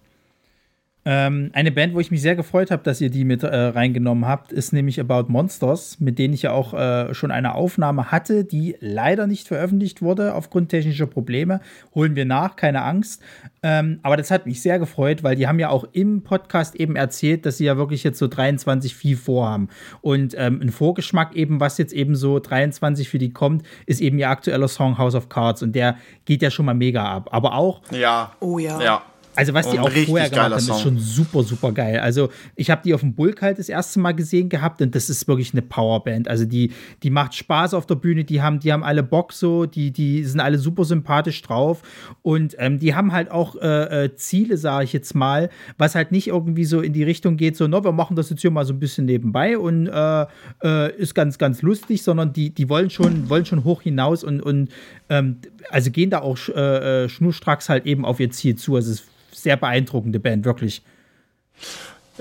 [1.11, 4.27] Ähm, eine Band, wo ich mich sehr gefreut habe, dass ihr die mit äh, reingenommen
[4.27, 8.45] habt, ist nämlich About Monsters, mit denen ich ja auch äh, schon eine Aufnahme hatte,
[8.45, 11.61] die leider nicht veröffentlicht wurde aufgrund technischer Probleme.
[11.95, 13.23] Holen wir nach, keine Angst.
[13.63, 16.95] Ähm, aber das hat mich sehr gefreut, weil die haben ja auch im Podcast eben
[16.95, 19.69] erzählt, dass sie ja wirklich jetzt so 23 viel vorhaben.
[20.01, 24.19] Und ähm, ein Vorgeschmack eben, was jetzt eben so 23 für die kommt, ist eben
[24.19, 27.29] ihr aktueller Song House of Cards und der geht ja schon mal mega ab.
[27.31, 28.33] Aber auch Ja.
[28.41, 28.79] Oh ja.
[28.79, 29.01] Ja.
[29.35, 30.79] Also was die auch vorher gemacht haben, ist Song.
[30.79, 31.99] schon super, super geil.
[31.99, 35.09] Also ich habe die auf dem Bulk halt das erste Mal gesehen gehabt und das
[35.09, 36.27] ist wirklich eine Powerband.
[36.27, 36.71] Also die,
[37.03, 40.23] die macht Spaß auf der Bühne, die haben, die haben alle Bock so, die, die
[40.25, 41.83] sind alle super sympathisch drauf
[42.21, 46.11] und ähm, die haben halt auch äh, äh, Ziele, sage ich jetzt mal, was halt
[46.11, 48.65] nicht irgendwie so in die Richtung geht, so, no, wir machen das jetzt hier mal
[48.65, 50.25] so ein bisschen nebenbei und äh,
[50.63, 54.41] äh, ist ganz, ganz lustig, sondern die, die wollen schon, wollen schon hoch hinaus und,
[54.41, 54.69] und
[55.09, 55.37] ähm,
[55.69, 58.75] also gehen da auch äh, äh, schnurstracks halt eben auf ihr Ziel zu.
[58.75, 59.09] Also es ist
[59.43, 60.81] sehr beeindruckende Band, wirklich.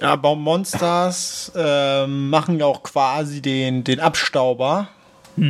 [0.00, 4.88] Ja, Baum Monsters ähm, machen ja auch quasi den, den Abstauber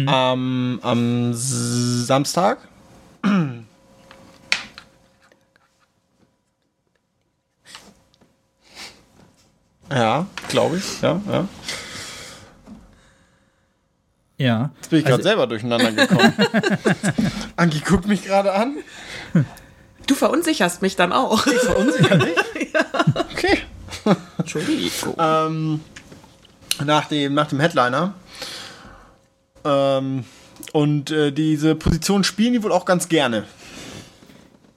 [0.07, 2.59] am, am S- Samstag.
[9.91, 11.01] Ja, glaube ich.
[11.01, 11.49] Ja, ja.
[14.41, 14.71] Ja.
[14.77, 16.33] Jetzt bin ich gerade Also- selber durcheinander gekommen.
[17.57, 18.77] Anki guckt mich gerade an.
[20.09, 21.43] Du verunsicherst mich dann auch.
[21.43, 22.75] Verunsichert dich?
[23.15, 23.59] Okay.
[24.39, 25.15] Entschuldigung.
[25.19, 25.81] ähm,
[26.85, 28.15] nach, dem, nach dem Headliner.
[29.65, 30.25] Ähm,
[30.73, 33.45] und äh, diese Position spielen die wohl auch ganz gerne.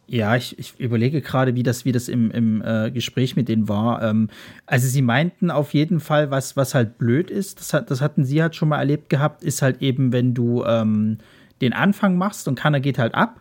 [0.07, 3.69] Ja, ich, ich überlege gerade, wie das, wie das im, im äh, Gespräch mit denen
[3.69, 4.03] war.
[4.03, 4.29] Ähm,
[4.65, 8.25] also sie meinten auf jeden Fall, was, was halt blöd ist, das, hat, das hatten
[8.25, 11.19] sie halt schon mal erlebt gehabt, ist halt eben, wenn du ähm,
[11.61, 13.40] den Anfang machst und keiner geht halt ab.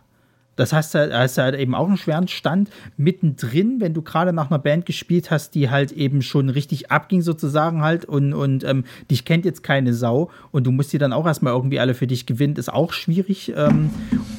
[0.55, 2.69] Das heißt, da hast du halt eben auch einen schweren Stand.
[2.97, 7.21] Mittendrin, wenn du gerade nach einer Band gespielt hast, die halt eben schon richtig abging,
[7.21, 11.13] sozusagen halt, und, und ähm, dich kennt jetzt keine Sau und du musst die dann
[11.13, 13.53] auch erstmal irgendwie alle für dich gewinnen, ist auch schwierig.
[13.55, 13.89] Ähm,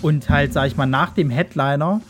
[0.02, 2.02] und halt, sag ich mal, nach dem Headliner,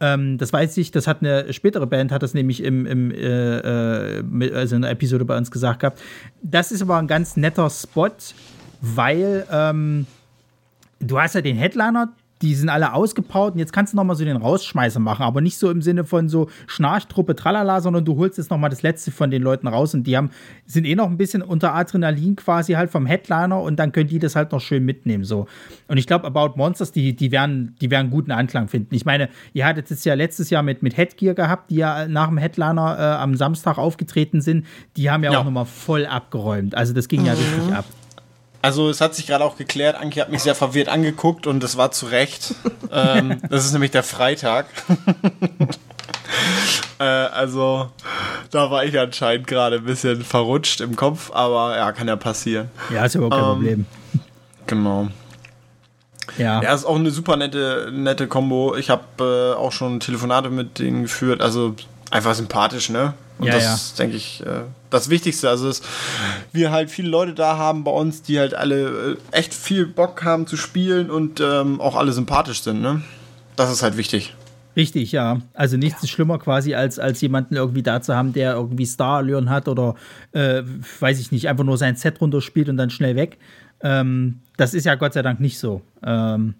[0.00, 4.18] ähm, das weiß ich, das hat eine spätere Band, hat das nämlich im, im äh,
[4.18, 6.00] äh, also in einer Episode bei uns gesagt gehabt.
[6.42, 8.10] Das ist aber ein ganz netter Spot,
[8.80, 10.06] weil ähm,
[11.00, 14.14] du hast ja den Headliner, die sind alle ausgepaut und jetzt kannst du noch mal
[14.14, 18.16] so den Rausschmeißer machen, aber nicht so im Sinne von so Schnarchtruppe, tralala, sondern du
[18.16, 20.30] holst jetzt noch mal das Letzte von den Leuten raus und die haben,
[20.66, 24.18] sind eh noch ein bisschen unter Adrenalin quasi halt vom Headliner und dann können die
[24.18, 25.46] das halt noch schön mitnehmen so.
[25.88, 28.94] Und ich glaube, About Monsters, die, die werden, die werden guten Anklang finden.
[28.94, 32.28] Ich meine, ihr hattet es ja letztes Jahr mit, mit Headgear gehabt, die ja nach
[32.28, 34.64] dem Headliner äh, am Samstag aufgetreten sind.
[34.96, 35.40] Die haben ja, Ja.
[35.40, 36.74] auch noch mal voll abgeräumt.
[36.74, 37.84] Also das ging ja richtig ab.
[38.60, 41.76] Also es hat sich gerade auch geklärt, Anki hat mich sehr verwirrt angeguckt und das
[41.76, 42.54] war zu Recht.
[42.92, 44.66] ähm, das ist nämlich der Freitag.
[46.98, 47.90] äh, also
[48.50, 52.70] da war ich anscheinend gerade ein bisschen verrutscht im Kopf, aber ja, kann ja passieren.
[52.90, 53.86] Ja, ist überhaupt kein Ähm, Problem.
[54.66, 55.08] Genau.
[56.36, 56.62] Ja.
[56.62, 58.76] Ja, ist auch eine super nette, nette Kombo.
[58.76, 61.74] Ich habe äh, auch schon Telefonate mit denen geführt, also
[62.10, 63.14] einfach sympathisch, ne?
[63.38, 64.04] Und Ja, das ja.
[64.04, 65.48] denke ich, äh, das Wichtigste.
[65.48, 65.82] Also, dass
[66.52, 70.24] wir halt viele Leute da haben bei uns, die halt alle äh, echt viel Bock
[70.24, 73.02] haben zu spielen und ähm, auch alle sympathisch sind, ne?
[73.56, 74.34] Das ist halt wichtig.
[74.76, 75.40] Richtig, ja.
[75.54, 79.50] Also nichts ist schlimmer quasi, als, als jemanden irgendwie da zu haben, der irgendwie Star-Allüren
[79.50, 79.96] hat oder,
[80.30, 80.62] äh,
[81.00, 83.38] weiß ich nicht, einfach nur sein Set runterspielt und dann schnell weg.
[83.80, 85.82] Ähm, das ist ja Gott sei Dank nicht so.
[86.04, 86.54] Ähm,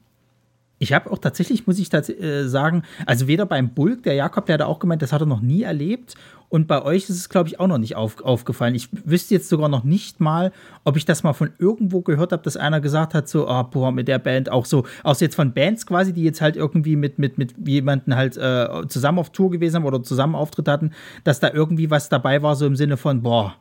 [0.79, 4.47] ich habe auch tatsächlich, muss ich tats äh, sagen, also weder beim Bulk, der Jakob,
[4.47, 6.15] der hat auch gemeint, das hat er noch nie erlebt.
[6.51, 8.75] Und bei euch ist es, glaube ich, auch noch nicht auf, aufgefallen.
[8.75, 10.51] Ich wüsste jetzt sogar noch nicht mal,
[10.85, 13.93] ob ich das mal von irgendwo gehört habe, dass einer gesagt hat, so, ah, boah,
[13.93, 17.19] mit der Band auch so, aus jetzt von Bands quasi, die jetzt halt irgendwie mit,
[17.19, 21.39] mit, mit jemanden halt äh, zusammen auf Tour gewesen haben oder zusammen Auftritt hatten, dass
[21.41, 23.57] da irgendwie was dabei war, so im Sinne von, boah,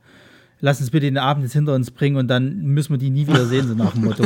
[0.60, 3.28] lass uns bitte den Abend jetzt hinter uns bringen und dann müssen wir die nie
[3.28, 4.24] wieder sehen, so nach dem Motto.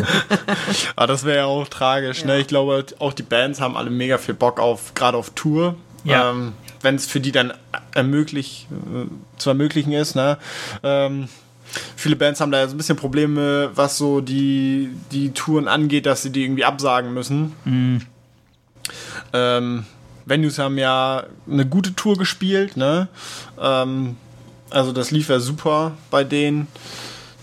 [0.96, 2.40] Aber das wäre ja auch tragisch, ne?
[2.40, 5.76] Ich glaube, auch die Bands haben alle mega viel Bock auf, gerade auf Tour.
[6.04, 6.32] Ja.
[6.32, 7.54] Ähm, Wenn es für die dann
[7.94, 10.38] ermöglich, äh, zu ermöglichen ist, ne?
[10.84, 11.28] Ähm,
[11.96, 16.06] viele Bands haben da ja so ein bisschen Probleme, was so die, die Touren angeht,
[16.06, 17.54] dass sie die irgendwie absagen müssen.
[19.34, 19.86] Ähm,
[20.26, 23.08] Venues haben ja eine gute Tour gespielt, ne?
[23.60, 24.18] Ähm,
[24.72, 26.68] also das lief ja super bei denen.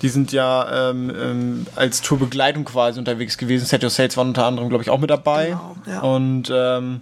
[0.03, 3.67] Die sind ja ähm, ähm, als Tourbegleitung quasi unterwegs gewesen.
[3.67, 5.47] Set Your Sales waren unter anderem, glaube ich, auch mit dabei.
[5.47, 6.01] Genau, ja.
[6.03, 7.01] Und ähm,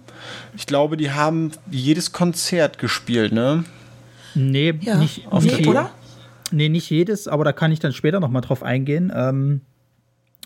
[0.55, 3.65] ich glaube, die haben jedes Konzert gespielt, ne?
[4.33, 5.91] Nee, Ja, nicht, auf der- oder?
[6.51, 9.11] Nee, nicht jedes, aber da kann ich dann später noch mal drauf eingehen.
[9.15, 9.61] Ähm,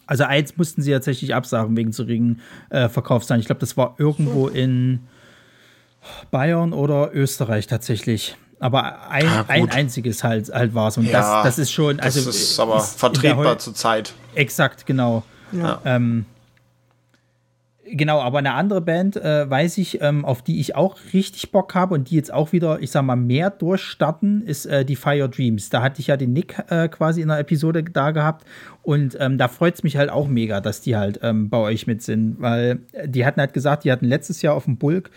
[0.06, 3.39] also eins mussten sie tatsächlich absagen wegen zu geringen äh, Verkaufszahlen.
[3.39, 5.00] Ich glaube, das war irgendwo in
[6.32, 8.36] Bayern oder Österreich tatsächlich.
[8.62, 10.97] Aber ein, Ah, ein einziges halt, halt war es.
[10.97, 12.00] Und Ja, das, das ist schon.
[12.00, 14.13] Also, das ist aber der vertretbar zur Zeit.
[14.36, 15.24] Exakt, genau.
[15.52, 15.82] Ja.
[15.84, 16.26] Ähm,
[17.84, 21.74] genau, aber eine andere Band äh, weiß ich, ähm, auf die ich auch richtig Bock
[21.74, 25.28] habe und die jetzt auch wieder, ich sag mal, mehr durchstarten, ist äh, die Fire
[25.28, 25.69] Dreams.
[25.69, 28.45] Da hatte ich ja den Nick äh, quasi in einer Episode da gehabt
[28.84, 31.88] und ähm, da freut es mich halt auch mega, dass die halt ähm, bei euch
[31.88, 35.10] mit sind, weil äh, die hatten halt gesagt, die hatten letztes Jahr auf dem Bulk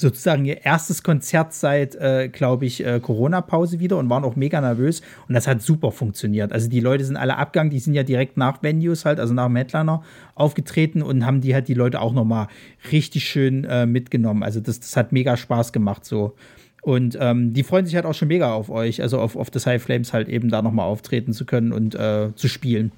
[0.00, 4.60] sozusagen ihr erstes Konzert seit, äh, glaube ich, äh, Corona-Pause wieder und waren auch mega
[4.60, 6.52] nervös und das hat super funktioniert.
[6.52, 9.46] Also die Leute sind alle abgegangen, die sind ja direkt nach Venues halt, also nach
[9.46, 10.02] dem Headliner
[10.34, 12.48] aufgetreten und haben die halt die Leute auch nochmal
[12.90, 14.42] richtig schön äh, mitgenommen.
[14.42, 16.34] Also das, das hat mega Spaß gemacht so.
[16.82, 19.66] Und ähm, die freuen sich halt auch schon mega auf euch, also auf, auf das
[19.66, 22.90] High Flames halt eben da nochmal auftreten zu können und äh, zu spielen.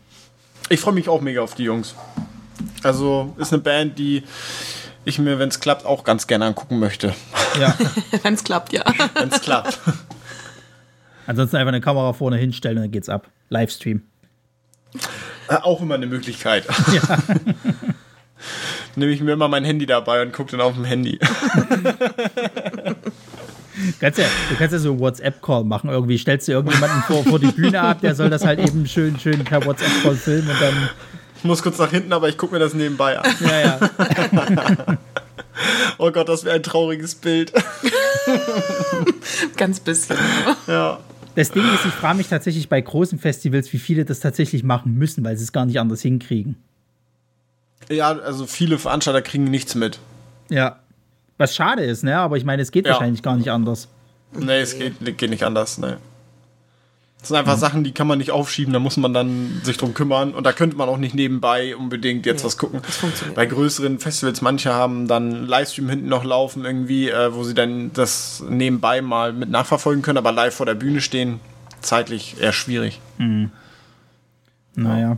[0.68, 1.96] Ich freue mich auch mega auf die Jungs.
[2.84, 4.22] Also ist eine Band, die
[5.04, 7.14] ich mir, wenn es klappt, auch ganz gerne angucken möchte.
[7.60, 7.76] Ja.
[8.22, 8.82] Wenn es klappt, ja.
[9.14, 9.78] wenn es klappt.
[11.26, 13.28] Ansonsten einfach eine Kamera vorne hinstellen und dann geht's ab.
[13.48, 14.02] Livestream.
[15.48, 16.64] Äh, auch immer eine Möglichkeit.
[16.92, 17.02] Ja.
[18.96, 21.18] Nehme ich mir immer mein Handy dabei und gucke dann auf dem Handy.
[24.00, 25.88] Kannst ja, du kannst ja so einen WhatsApp-Call machen.
[25.88, 29.18] Irgendwie stellst du irgendjemanden vor, vor die Bühne ab, der soll das halt eben schön,
[29.18, 30.90] schön per WhatsApp-Call filmen und dann.
[31.42, 33.35] Ich muss kurz nach hinten, aber ich gucke mir das nebenbei an.
[33.40, 33.81] Ja, ja.
[35.98, 37.52] oh Gott, das wäre ein trauriges Bild.
[39.57, 40.16] Ganz bisschen.
[40.68, 41.00] Ja.
[41.35, 44.94] Das Ding ist, ich frage mich tatsächlich bei großen Festivals, wie viele das tatsächlich machen
[44.98, 46.57] müssen, weil sie es gar nicht anders hinkriegen.
[47.90, 49.98] Ja, also viele Veranstalter kriegen nichts mit.
[50.48, 50.78] Ja.
[51.38, 52.18] Was schade ist, ne?
[52.18, 52.92] Aber ich meine, es geht Ja.
[52.92, 53.88] wahrscheinlich gar nicht anders.
[54.38, 55.96] Nee, es geht, geht nicht anders, ne.
[57.22, 59.94] Das sind einfach Sachen, die kann man nicht aufschieben, da muss man dann sich drum
[59.94, 62.80] kümmern und da könnte man auch nicht nebenbei unbedingt jetzt was gucken.
[63.37, 67.92] Bei größeren Festivals, manche haben dann Livestream hinten noch laufen irgendwie, äh, wo sie dann
[67.92, 71.38] das nebenbei mal mit nachverfolgen können, aber live vor der Bühne stehen,
[71.80, 73.00] zeitlich eher schwierig.
[74.74, 75.16] Naja.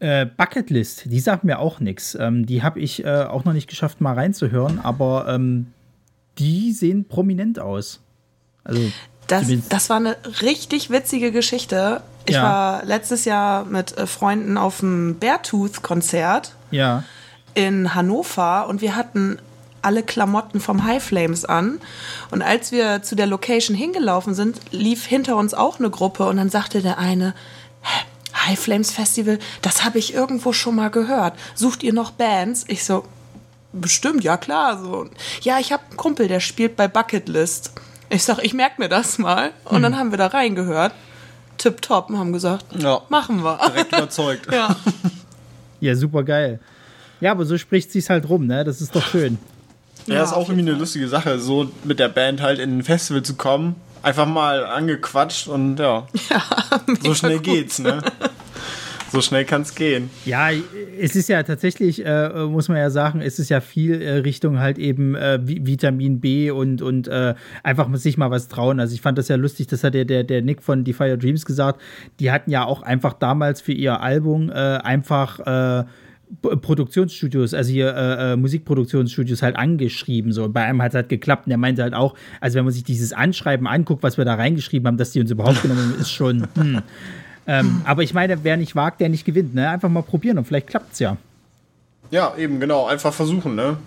[0.00, 2.16] Äh, Bucketlist, die sagt mir auch nichts.
[2.18, 5.66] Ähm, die habe ich äh, auch noch nicht geschafft, mal reinzuhören, aber ähm,
[6.38, 8.00] die sehen prominent aus.
[8.64, 8.80] Also,
[9.28, 12.02] Das, das war eine richtig witzige Geschichte.
[12.26, 12.42] Ich Ja.
[12.42, 17.04] war letztes Jahr mit äh, Freunden auf dem Beartooth-Konzert ja.
[17.54, 19.38] in Hannover und wir hatten
[19.80, 21.80] alle Klamotten vom High Flames an.
[22.30, 26.36] Und als wir zu der Location hingelaufen sind, lief hinter uns auch eine Gruppe und
[26.36, 27.32] dann sagte der eine,
[27.82, 28.04] "Hä,
[28.48, 31.34] High Flames Festival, das habe ich irgendwo schon mal gehört.
[31.54, 32.64] Sucht ihr noch Bands?
[32.68, 33.04] Ich so,
[33.72, 34.78] bestimmt, ja klar.
[34.82, 35.06] So.
[35.42, 37.72] Ja, ich habe einen Kumpel, der spielt bei Bucketlist.
[38.10, 39.50] Ich sag, ich merke mir das mal.
[39.64, 40.92] Und dann haben wir da reingehört.
[41.58, 43.02] Tipptopp und haben gesagt, Ja.
[43.08, 43.58] machen wir.
[43.68, 44.46] Direkt überzeugt.
[44.52, 44.76] ja.
[45.80, 46.60] Ja, super geil.
[47.20, 48.64] Ja, aber so spricht sich's halt rum, ne?
[48.64, 49.38] Das ist doch schön.
[50.06, 52.82] Ja, ist auf auch irgendwie eine lustige Sache, so mit der Band halt in ein
[52.84, 53.74] Festival zu kommen.
[54.02, 56.06] Einfach mal angequatscht und ja,
[57.02, 58.00] so schnell geht's, ne?
[59.10, 60.10] So schnell kann's gehen.
[60.26, 60.50] Ja,
[61.00, 64.58] es ist ja tatsächlich, äh, muss man ja sagen, es ist ja viel äh, Richtung
[64.58, 68.80] halt eben äh, Vi- Vitamin B und, und äh, einfach sich mal was trauen.
[68.80, 71.46] Also ich fand das ja lustig, das hat ja der, der Nick von Defire Dreams
[71.46, 71.80] gesagt.
[72.20, 75.84] Die hatten ja auch einfach damals für ihr Album äh, einfach äh,
[76.42, 80.32] Produktionsstudios, also hier äh, Musikproduktionsstudios halt angeschrieben.
[80.32, 80.50] So.
[80.50, 82.84] Bei einem hat es halt geklappt und der meinte halt auch, also wenn man sich
[82.84, 86.10] dieses Anschreiben anguckt, was wir da reingeschrieben haben, dass die uns überhaupt genommen haben, ist
[86.12, 86.46] schon.
[86.54, 86.82] Hm.
[87.48, 89.54] Ähm, aber ich meine, wer nicht wagt, der nicht gewinnt.
[89.54, 89.68] Ne?
[89.68, 91.16] Einfach mal probieren und vielleicht klappt's ja.
[92.10, 92.86] Ja, eben, genau.
[92.86, 93.78] Einfach versuchen, ne?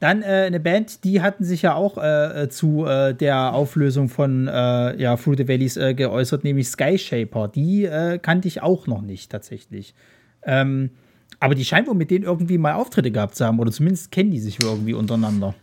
[0.00, 4.08] Dann äh, eine Band, die hatten sich ja auch äh, äh, zu äh, der Auflösung
[4.08, 7.48] von äh, ja, Through the Valleys äh, geäußert, nämlich Sky Shaper.
[7.48, 9.94] Die äh, kannte ich auch noch nicht tatsächlich.
[10.42, 10.90] Ähm,
[11.38, 14.30] aber die scheinen wohl mit denen irgendwie mal Auftritte gehabt zu haben, oder zumindest kennen
[14.30, 15.54] die sich irgendwie untereinander.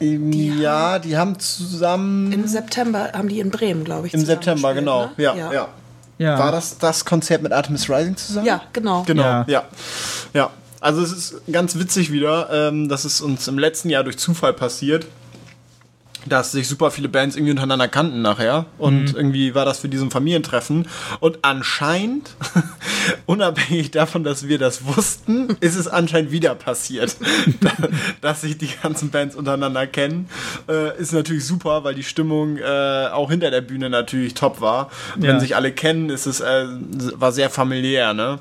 [0.00, 4.14] Ja, die haben zusammen Im September haben die in Bremen, glaube ich.
[4.14, 5.06] im September, gespielt, genau.
[5.06, 5.12] ne?
[5.16, 5.68] Ja, ja,
[6.18, 6.38] Ja.
[6.38, 8.46] War das das Konzert mit Artemis Rising zusammen?
[8.46, 9.02] Ja, genau.
[9.04, 9.44] Genau, Ja.
[9.46, 9.64] ja.
[10.32, 10.50] ja.
[10.80, 14.52] Also es ist ganz witzig wieder, ähm, dass es uns im letzten Jahr durch Zufall
[14.52, 15.06] passiert,
[16.26, 18.66] dass sich super viele Bands irgendwie untereinander kannten nachher.
[18.78, 19.16] Und Mhm.
[19.16, 20.88] irgendwie war das für diesen Familientreffen.
[21.20, 22.30] Und anscheinend,
[23.26, 27.16] unabhängig davon, dass wir das wussten, ist es anscheinend wieder passiert,
[28.20, 30.28] dass sich die ganzen Bands untereinander kennen.
[30.68, 34.90] Äh, ist natürlich super, weil die Stimmung äh, auch hinter der Bühne natürlich top war.
[35.20, 35.28] Ja.
[35.28, 36.66] Wenn sich alle kennen, ist es äh,
[37.14, 38.14] war sehr familiär.
[38.14, 38.38] Ne?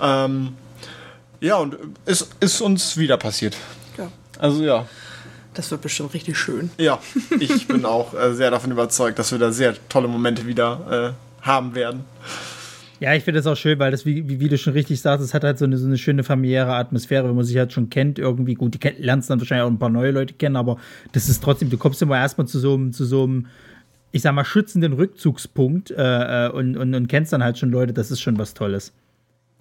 [0.00, 0.54] Ähm,
[1.40, 3.56] ja, und es ist uns wieder passiert.
[3.98, 4.08] Ja.
[4.38, 4.86] Also ja,
[5.54, 6.70] Das wird bestimmt richtig schön.
[6.78, 6.98] ja,
[7.40, 11.46] ich bin auch äh, sehr davon überzeugt, dass wir da sehr tolle Momente wieder äh,
[11.46, 12.04] haben werden.
[13.00, 15.32] Ja, ich finde das auch schön, weil das, wie, wie, du schon richtig sagst, es
[15.32, 18.18] hat halt so eine, so eine schöne familiäre Atmosphäre, wenn man sich halt schon kennt,
[18.18, 18.74] irgendwie gut.
[18.74, 20.76] Die lernst dann wahrscheinlich auch ein paar neue Leute kennen, aber
[21.12, 23.46] das ist trotzdem, du kommst immer erstmal zu so einem, zu so einem,
[24.12, 27.94] ich sag mal, schützenden Rückzugspunkt äh, äh, und, und, und kennst dann halt schon Leute,
[27.94, 28.92] das ist schon was Tolles.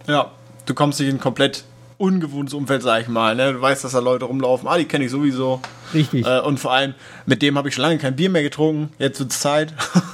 [0.05, 0.33] Ja,
[0.65, 1.63] du kommst nicht in komplett
[1.99, 3.35] ungewohntes Umfeld, sag ich mal.
[3.35, 3.53] Ne?
[3.53, 5.61] Du weißt, dass da Leute rumlaufen, ah, die kenne ich sowieso.
[5.93, 6.25] Richtig.
[6.25, 6.95] Äh, und vor allem,
[7.27, 8.89] mit dem habe ich schon lange kein Bier mehr getrunken.
[8.97, 9.73] Jetzt wird's Zeit.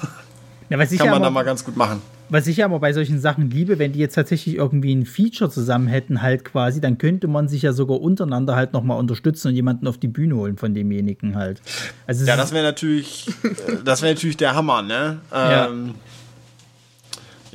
[0.69, 2.01] ja, was ich Kann ja man da immer- mal ganz gut machen.
[2.27, 5.85] Was ich aber bei solchen Sachen liebe, wenn die jetzt tatsächlich irgendwie ein Feature zusammen
[5.85, 9.85] hätten, halt quasi, dann könnte man sich ja sogar untereinander halt nochmal unterstützen und jemanden
[9.87, 11.61] auf die Bühne holen von demjenigen halt.
[12.07, 15.19] Also ja, das wäre natürlich, äh, das wäre natürlich der Hammer, ne?
[15.31, 15.93] Ähm, ja.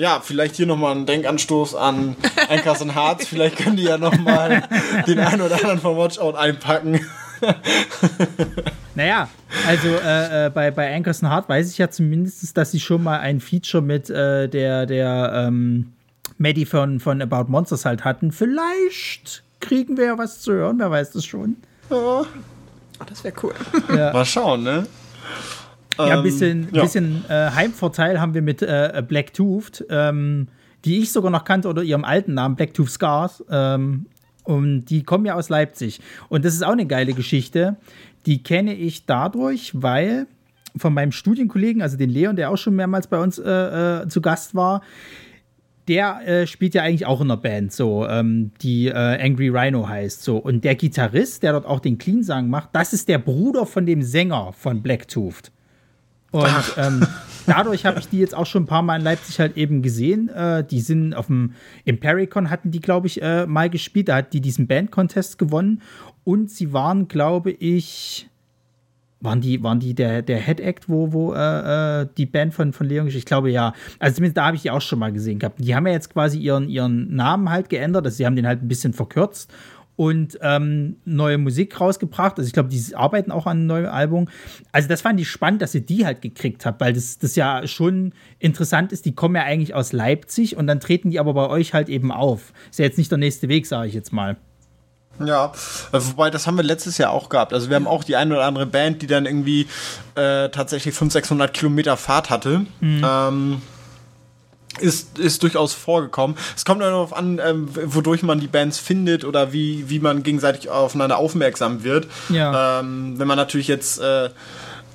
[0.01, 0.21] Ja.
[0.21, 2.17] vielleicht hier nochmal ein Denkanstoß an
[2.49, 3.27] Anchors und Harz.
[3.27, 4.69] Vielleicht können die ja nochmal
[5.07, 7.01] den einen oder anderen von Watchout einpacken.
[8.95, 9.29] naja,
[9.67, 13.21] also äh, äh, bei, bei Anchors Heart weiß ich ja zumindest, dass sie schon mal
[13.21, 15.93] ein Feature mit äh, der, der ähm,
[16.39, 18.33] Maddie von, von About Monsters halt hatten.
[18.33, 21.57] Vielleicht kriegen wir ja was zu hören, wer weiß das schon.
[21.91, 21.97] Ja.
[21.97, 22.27] Oh,
[23.07, 23.55] das wäre cool.
[23.97, 24.13] Ja.
[24.13, 24.87] Mal schauen, ne?
[25.99, 26.83] Ja, ein bisschen, ähm, ja.
[26.83, 30.49] bisschen äh, Heimvorteil haben wir mit äh, Black Toothed, ähm,
[30.85, 33.45] die ich sogar noch kannte unter ihrem alten Namen, Black Tooth Scars.
[33.51, 34.07] Ähm,
[34.45, 36.01] und die kommen ja aus Leipzig.
[36.29, 37.77] Und das ist auch eine geile Geschichte.
[38.27, 40.27] Die kenne ich dadurch, weil
[40.77, 43.51] von meinem Studienkollegen, also den Leon, der auch schon mehrmals bei uns äh,
[44.03, 44.83] äh, zu Gast war,
[45.89, 49.89] der äh, spielt ja eigentlich auch in einer Band, so, ähm, die äh, Angry Rhino
[49.89, 50.23] heißt.
[50.23, 50.37] So.
[50.37, 54.03] Und der Gitarrist, der dort auch den Clean-Sang macht, das ist der Bruder von dem
[54.03, 55.51] Sänger von Blacktooth.
[56.31, 57.07] Und ähm,
[57.47, 60.29] dadurch habe ich die jetzt auch schon ein paar Mal in Leipzig halt eben gesehen.
[60.29, 64.09] Äh, die sind auf dem Impericon hatten die, glaube ich, äh, mal gespielt.
[64.09, 65.83] Da hat die diesen Band-Contest gewonnen.
[66.25, 68.29] Und sie waren, glaube ich,
[69.21, 72.73] waren die, waren die der, der Head Act, wo, wo äh, äh die Band von,
[72.73, 73.75] von Leon, ich glaube ja.
[73.99, 75.59] Also zumindest da habe ich die auch schon mal gesehen gehabt.
[75.59, 78.63] Die haben ja jetzt quasi ihren, ihren Namen halt geändert, also sie haben den halt
[78.63, 79.53] ein bisschen verkürzt
[80.01, 82.39] und ähm, neue Musik rausgebracht.
[82.39, 84.31] Also ich glaube, die arbeiten auch an einem neuen Album.
[84.73, 87.67] Also das fand ich spannend, dass ihr die halt gekriegt habt, weil das, das ja
[87.67, 89.05] schon interessant ist.
[89.05, 92.13] Die kommen ja eigentlich aus Leipzig und dann treten die aber bei euch halt eben
[92.13, 92.55] auf.
[92.71, 94.39] Ist ja jetzt nicht der nächste Weg, sage ich jetzt mal.
[95.23, 95.53] Ja,
[95.93, 97.53] wobei das haben wir letztes Jahr auch gehabt.
[97.53, 99.67] Also wir haben auch die eine oder andere Band, die dann irgendwie
[100.15, 102.65] äh, tatsächlich 500, 600 Kilometer Fahrt hatte.
[102.81, 103.05] Mhm.
[103.05, 103.63] Ähm,
[104.81, 106.37] ist, ist durchaus vorgekommen.
[106.57, 110.71] Es kommt darauf an, ähm, wodurch man die Bands findet oder wie, wie man gegenseitig
[110.71, 112.07] aufeinander aufmerksam wird.
[112.29, 112.81] Ja.
[112.81, 114.31] Ähm, wenn man natürlich jetzt äh,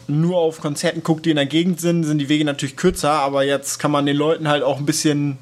[0.08, 3.44] nur auf Konzerten guckt, die in der Gegend sind, sind die Wege natürlich kürzer, aber
[3.44, 5.38] jetzt kann man den Leuten halt auch ein bisschen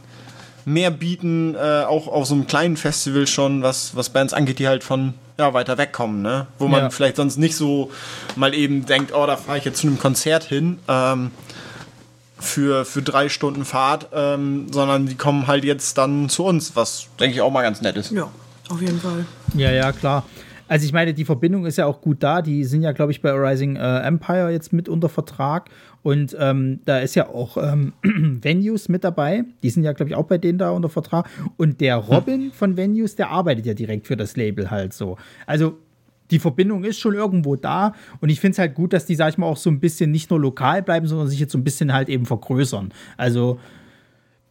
[0.66, 4.68] mehr bieten, äh, auch auf so einem kleinen Festival schon, was, was Bands angeht, die
[4.68, 6.48] halt von ja, weiter wegkommen, ne?
[6.60, 6.90] Wo man ja.
[6.90, 7.92] vielleicht sonst nicht so
[8.36, 10.80] mal eben denkt, oh, da fahre ich jetzt zu einem Konzert hin.
[10.88, 11.32] Ähm,
[12.44, 17.08] für, für drei Stunden Fahrt, ähm, sondern die kommen halt jetzt dann zu uns, was
[17.20, 18.12] denke ich auch mal ganz nett ist.
[18.12, 18.30] Ja,
[18.70, 19.26] auf jeden Fall.
[19.56, 20.26] Ja, ja, klar.
[20.68, 22.42] Also ich meine, die Verbindung ist ja auch gut da.
[22.42, 25.70] Die sind ja, glaube ich, bei Rising äh, Empire jetzt mit unter Vertrag.
[26.02, 29.44] Und ähm, da ist ja auch ähm, Venues mit dabei.
[29.62, 31.30] Die sind ja, glaube ich, auch bei denen da unter Vertrag.
[31.58, 35.18] Und der Robin von Venues, der arbeitet ja direkt für das Label halt so.
[35.46, 35.78] Also
[36.34, 39.30] die Verbindung ist schon irgendwo da und ich finde es halt gut, dass die, sag
[39.30, 41.64] ich mal, auch so ein bisschen nicht nur lokal bleiben, sondern sich jetzt so ein
[41.64, 42.92] bisschen halt eben vergrößern.
[43.18, 43.60] Also,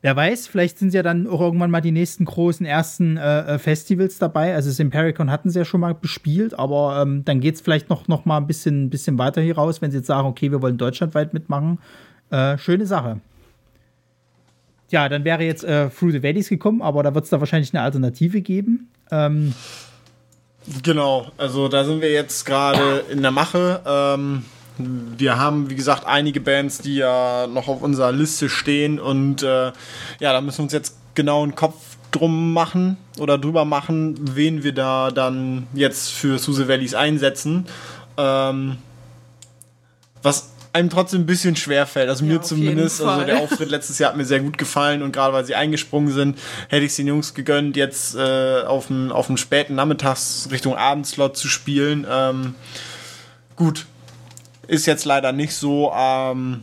[0.00, 3.58] wer weiß, vielleicht sind ja dann auch irgendwann mal die nächsten großen ersten äh, äh
[3.58, 4.54] Festivals dabei.
[4.54, 7.90] Also, das Impericon hatten sie ja schon mal bespielt, aber ähm, dann geht es vielleicht
[7.90, 10.62] noch, noch mal ein bisschen, bisschen weiter hier raus, wenn sie jetzt sagen, okay, wir
[10.62, 11.80] wollen deutschlandweit mitmachen.
[12.30, 13.20] Äh, schöne Sache.
[14.90, 17.74] Ja, dann wäre jetzt äh, Through the Valleys gekommen, aber da wird es da wahrscheinlich
[17.74, 18.88] eine Alternative geben.
[19.10, 19.52] Ähm,
[20.82, 23.80] Genau, also da sind wir jetzt gerade in der Mache.
[23.84, 24.44] Ähm,
[24.78, 29.66] wir haben, wie gesagt, einige Bands, die ja noch auf unserer Liste stehen und äh,
[29.66, 29.72] ja,
[30.32, 31.74] da müssen wir uns jetzt genau einen Kopf
[32.10, 37.66] drum machen oder drüber machen, wen wir da dann jetzt für Suse Valleys einsetzen.
[38.16, 38.76] Ähm,
[40.22, 42.08] was einem trotzdem ein bisschen schwer fällt.
[42.08, 43.02] Also ja, mir zumindest.
[43.02, 46.12] Also der Auftritt letztes Jahr hat mir sehr gut gefallen und gerade weil sie eingesprungen
[46.12, 51.36] sind, hätte ich es den Jungs gegönnt, jetzt äh, auf dem späten Nachmittags Richtung Abendslot
[51.36, 52.06] zu spielen.
[52.10, 52.54] Ähm,
[53.56, 53.86] gut.
[54.68, 56.62] Ist jetzt leider nicht so, ähm,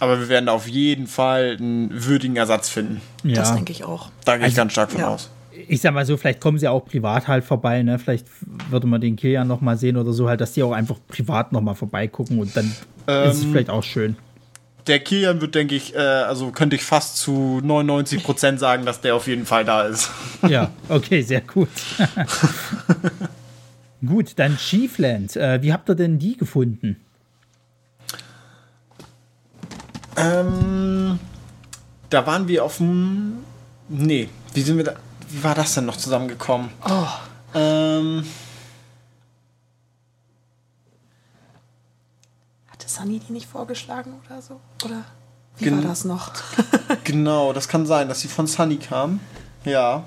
[0.00, 3.00] aber wir werden da auf jeden Fall einen würdigen Ersatz finden.
[3.22, 3.36] Ja.
[3.36, 4.10] Das denke ich auch.
[4.24, 5.08] Da gehe ich also, ganz stark von ja.
[5.08, 5.30] aus
[5.68, 7.98] ich sag mal so, vielleicht kommen sie auch privat halt vorbei, ne?
[7.98, 8.26] Vielleicht
[8.70, 11.52] würde man den Kilian noch mal sehen oder so, halt, dass die auch einfach privat
[11.52, 12.72] noch mal vorbeigucken und dann
[13.06, 14.16] ähm, ist es ähm, vielleicht auch schön.
[14.86, 19.00] Der Kilian wird, denke ich, äh, also könnte ich fast zu 99 Prozent sagen, dass
[19.00, 20.10] der auf jeden Fall da ist.
[20.48, 21.68] Ja, okay, sehr gut.
[24.06, 25.36] gut, dann Chiefland.
[25.36, 27.00] Äh, wie habt ihr denn die gefunden?
[30.16, 31.18] Ähm,
[32.10, 33.38] da waren wir auf dem.
[33.88, 34.94] Nee, wie sind wir da?
[35.34, 36.70] Wie war das denn noch zusammengekommen?
[36.88, 37.06] Oh.
[37.54, 38.24] Ähm.
[42.70, 44.60] Hatte Sunny die nicht vorgeschlagen oder so?
[44.84, 45.02] Oder
[45.56, 46.30] wie Gen war das noch?
[47.04, 49.18] genau, das kann sein, dass sie von Sunny kam.
[49.64, 50.04] Ja.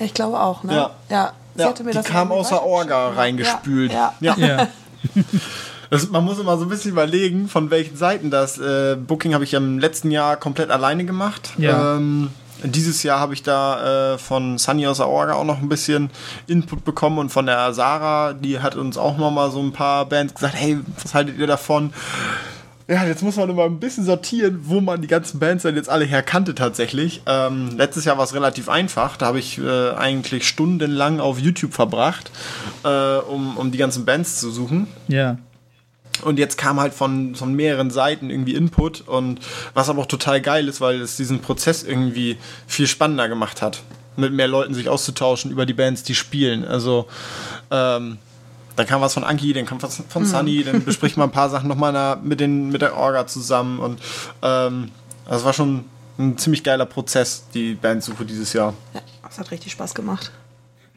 [0.00, 0.74] Ja, ich glaube auch, ne?
[0.74, 0.90] Ja.
[1.08, 1.32] ja.
[1.54, 3.92] Sie ja, hatte mir die das kam aus der Orga reingespült.
[3.92, 4.14] Ja.
[4.20, 4.36] ja.
[4.36, 4.68] ja.
[5.90, 8.58] Das, man muss immer so ein bisschen überlegen, von welchen Seiten das.
[8.58, 11.54] Äh, Booking habe ich ja im letzten Jahr komplett alleine gemacht.
[11.56, 11.96] Ja.
[11.96, 12.30] Ähm,
[12.64, 16.10] dieses Jahr habe ich da äh, von Sunny aus Orga auch noch ein bisschen
[16.46, 20.06] Input bekommen und von der Sarah, die hat uns auch noch mal so ein paar
[20.06, 21.92] Bands gesagt, hey, was haltet ihr davon?
[22.90, 25.90] Ja, jetzt muss man immer ein bisschen sortieren, wo man die ganzen Bands dann jetzt
[25.90, 27.20] alle herkannte tatsächlich.
[27.26, 29.18] Ähm, letztes Jahr war es relativ einfach.
[29.18, 32.30] Da habe ich äh, eigentlich stundenlang auf YouTube verbracht,
[32.84, 34.86] äh, um, um die ganzen Bands zu suchen.
[35.06, 35.36] Ja.
[36.22, 39.40] Und jetzt kam halt von, von mehreren Seiten irgendwie Input und
[39.74, 43.82] was aber auch total geil ist, weil es diesen Prozess irgendwie viel spannender gemacht hat.
[44.16, 46.64] Mit mehr Leuten sich auszutauschen über die Bands, die spielen.
[46.64, 47.06] Also,
[47.70, 48.18] ähm,
[48.78, 51.50] dann kam was von Anki, dann kam was von Sunny, dann bespricht man ein paar
[51.50, 54.00] Sachen nochmal mit, den, mit der Orga zusammen und
[54.42, 54.92] ähm,
[55.28, 55.84] das war schon
[56.18, 58.74] ein ziemlich geiler Prozess, die Bandsuche dieses Jahr.
[58.94, 60.30] Ja, das hat richtig Spaß gemacht.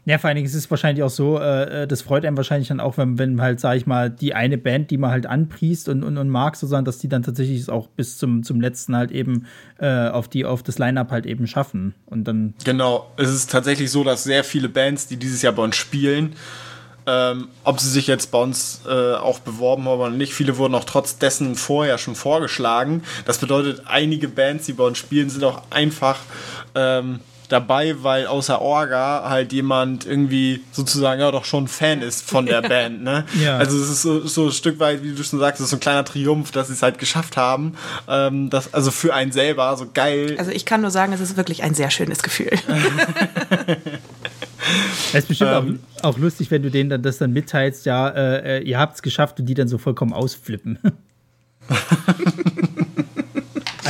[0.06, 2.80] Ja, vor allen Dingen ist es wahrscheinlich auch so, äh, das freut einem wahrscheinlich dann
[2.80, 6.04] auch, wenn, wenn halt, sag ich mal, die eine Band, die man halt anpriest und,
[6.04, 9.12] und, und mag, sozusagen, dass die dann tatsächlich es auch bis zum, zum letzten halt
[9.12, 9.46] eben
[9.80, 11.94] äh, auf, die, auf das Line-Up halt eben schaffen.
[12.08, 12.56] Und dann.
[12.64, 16.34] Genau, es ist tatsächlich so, dass sehr viele Bands, die dieses Jahr bei uns spielen,
[17.06, 20.34] ähm, ob sie sich jetzt bei uns äh, auch beworben haben oder nicht.
[20.34, 23.04] Viele wurden auch trotz dessen vorher schon vorgeschlagen.
[23.26, 26.20] Das bedeutet, einige Bands, die bei uns spielen, sind auch einfach
[26.76, 27.20] ähm,
[27.52, 32.62] dabei, weil außer Orga halt jemand irgendwie sozusagen ja doch schon Fan ist von der
[32.68, 33.04] Band.
[33.04, 33.26] Ne?
[33.42, 33.58] Ja.
[33.58, 35.78] Also es ist so, so ein Stück weit, wie du schon sagst, es ist so
[35.78, 37.76] ein kleiner Triumph, dass sie es halt geschafft haben.
[38.08, 40.36] Ähm, das, also für einen selber so geil.
[40.38, 42.52] Also ich kann nur sagen, es ist wirklich ein sehr schönes Gefühl.
[45.14, 48.08] Es ist bestimmt ähm, auch, auch, lustig, wenn du denen dann das dann mitteilst, ja,
[48.10, 50.80] äh, ihr habt es geschafft und die dann so vollkommen ausflippen.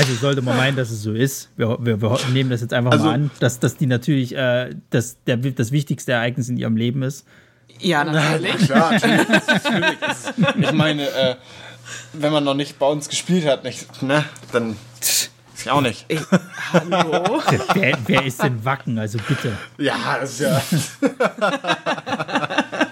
[0.01, 1.49] also sollte man meinen, dass es so ist.
[1.57, 4.75] Wir, wir, wir nehmen das jetzt einfach also, mal an, dass, dass die natürlich äh,
[4.89, 7.25] das, der, das wichtigste Ereignis in ihrem Leben ist.
[7.79, 8.55] Ja, natürlich.
[8.59, 9.97] Na, klar, natürlich.
[10.57, 11.35] ich meine, äh,
[12.13, 14.75] wenn man noch nicht bei uns gespielt hat, nicht, ne, dann
[15.63, 16.05] ich auch nicht.
[16.07, 16.19] Ich,
[16.73, 17.39] hallo?
[17.73, 18.97] Wer, wer, ist denn Wacken?
[18.97, 19.55] Also bitte.
[19.77, 20.61] Ja, das ist ja.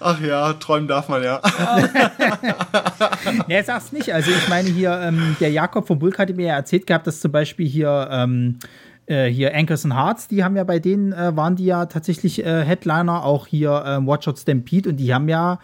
[0.00, 1.40] Ach ja, träumen darf man ja.
[3.48, 4.12] nee, sag's nicht.
[4.12, 7.20] Also ich meine hier, ähm, der Jakob von Bulk hatte mir ja erzählt gehabt, dass
[7.20, 8.58] zum Beispiel hier, ähm,
[9.06, 12.44] äh, hier Anchors and Hearts, die haben ja bei denen, äh, waren die ja tatsächlich
[12.44, 15.58] äh, Headliner, auch hier ähm, Watch Out Stampede und die haben ja,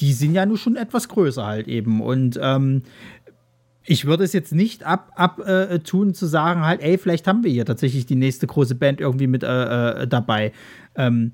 [0.00, 2.00] die sind ja nun schon etwas größer halt eben.
[2.00, 2.82] Und ähm,
[3.86, 7.44] ich würde es jetzt nicht ab, ab äh, tun zu sagen, halt, ey, vielleicht haben
[7.44, 10.52] wir hier tatsächlich die nächste große Band irgendwie mit äh, äh, dabei.
[10.96, 11.32] Ähm,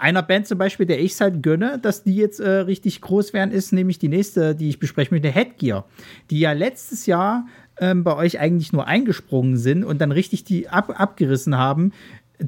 [0.00, 3.32] einer Band zum Beispiel, der ich es halt gönne, dass die jetzt äh, richtig groß
[3.32, 5.86] werden, ist nämlich die nächste, die ich besprechen möchte, Headgear.
[6.30, 7.46] Die ja letztes Jahr
[7.78, 11.92] ähm, bei euch eigentlich nur eingesprungen sind und dann richtig die ab, abgerissen haben.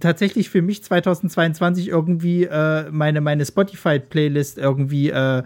[0.00, 5.42] Tatsächlich für mich 2022 irgendwie äh, meine, meine Spotify-Playlist irgendwie äh,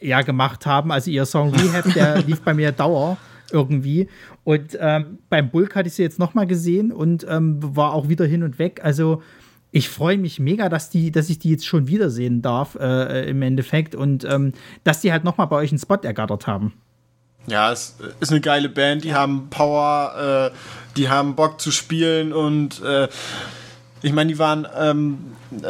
[0.00, 0.90] ja gemacht haben.
[0.90, 3.18] Also ihr Song Rehab, der lief bei mir Dauer
[3.52, 4.08] irgendwie.
[4.44, 8.24] Und ähm, beim Bulk hatte ich sie jetzt nochmal gesehen und ähm, war auch wieder
[8.24, 8.80] hin und weg.
[8.82, 9.22] Also
[9.72, 13.40] ich freue mich mega, dass, die, dass ich die jetzt schon wiedersehen darf äh, im
[13.42, 14.52] Endeffekt und ähm,
[14.84, 16.74] dass die halt nochmal bei euch einen Spot ergattert haben.
[17.46, 22.32] Ja, es ist eine geile Band, die haben Power, äh, die haben Bock zu spielen
[22.32, 23.08] und äh,
[24.04, 25.18] ich meine, die waren ähm,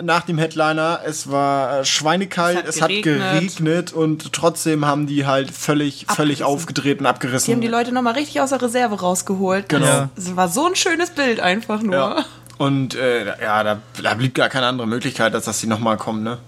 [0.02, 3.22] nach dem Headliner, es war äh, schweinekalt, es hat, es geregnet.
[3.22, 7.46] hat geregnet und trotzdem haben die halt völlig, völlig aufgedreht und abgerissen.
[7.46, 9.68] Die haben die Leute nochmal richtig aus der Reserve rausgeholt.
[9.68, 10.08] Genau.
[10.16, 11.94] Es war so ein schönes Bild einfach nur.
[11.94, 12.24] Ja.
[12.62, 16.22] Und äh, ja, da, da, blieb gar keine andere Möglichkeit, als dass sie nochmal kommen,
[16.22, 16.38] ne?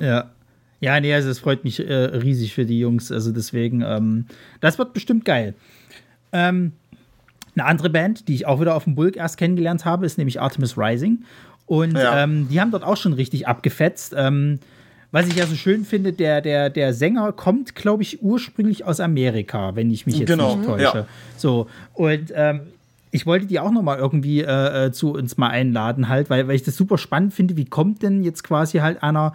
[0.00, 0.24] Ja.
[0.80, 3.12] Ja, nee, also es freut mich äh, riesig für die Jungs.
[3.12, 4.26] Also deswegen, ähm,
[4.60, 5.54] das wird bestimmt geil.
[6.32, 6.72] Ähm,
[7.54, 10.40] eine andere Band, die ich auch wieder auf dem Bulk erst kennengelernt habe, ist nämlich
[10.40, 11.22] Artemis Rising.
[11.66, 12.24] Und ja.
[12.24, 14.14] ähm, die haben dort auch schon richtig abgefetzt.
[14.16, 14.58] Ähm,
[15.12, 18.98] was ich ja so schön finde, der, der, der Sänger kommt, glaube ich, ursprünglich aus
[18.98, 20.56] Amerika, wenn ich mich jetzt genau.
[20.56, 20.82] nicht täusche.
[20.98, 21.06] Ja.
[21.36, 22.62] So, und ähm,
[23.12, 26.48] ich wollte die auch noch mal irgendwie äh, äh, zu uns mal einladen, halt, weil,
[26.48, 27.56] weil ich das super spannend finde.
[27.56, 29.34] Wie kommt denn jetzt quasi halt einer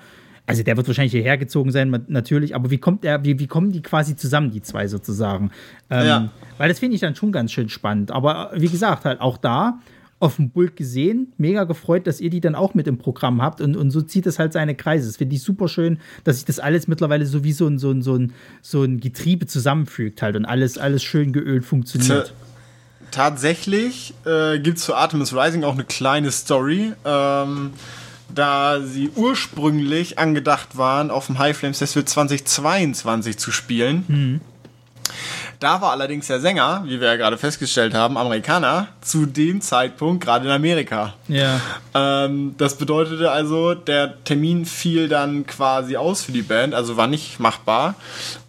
[0.50, 3.74] also der wird wahrscheinlich hierher gezogen sein, natürlich, aber wie kommt er, wie, wie kommen
[3.74, 5.52] die quasi zusammen, die zwei sozusagen?
[5.90, 6.30] Ähm, ja.
[6.58, 8.12] Weil das finde ich dann schon ganz schön spannend.
[8.12, 9.80] Aber wie gesagt, halt auch da
[10.20, 13.60] auf dem Bulk gesehen, mega gefreut, dass ihr die dann auch mit im Programm habt
[13.60, 15.06] und, und so zieht es halt seine Kreise.
[15.06, 17.92] Das finde ich super schön, dass sich das alles mittlerweile so wie so ein, so
[17.92, 22.34] ein, so ein, so ein Getriebe zusammenfügt halt und alles, alles schön geölt funktioniert.
[23.12, 26.94] Tatsächlich äh, gibt es zu Artemis Rising auch eine kleine Story.
[27.06, 27.74] Ähm,
[28.34, 34.04] da sie ursprünglich angedacht waren, auf dem High Flames Festival 2022 zu spielen.
[34.08, 34.42] Mhm.
[35.60, 40.24] Da war allerdings der Sänger, wie wir ja gerade festgestellt haben, Amerikaner, zu dem Zeitpunkt
[40.24, 41.16] gerade in Amerika.
[41.28, 41.60] Ja.
[41.96, 47.08] Ähm, das bedeutete also, der Termin fiel dann quasi aus für die Band, also war
[47.08, 47.96] nicht machbar.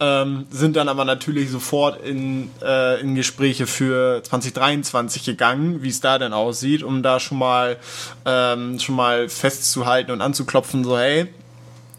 [0.01, 6.01] Ähm, sind dann aber natürlich sofort in, äh, in Gespräche für 2023 gegangen, wie es
[6.01, 7.79] da denn aussieht, um da schon mal,
[8.27, 11.29] ähm, schon mal festzuhalten und anzuklopfen, so hey,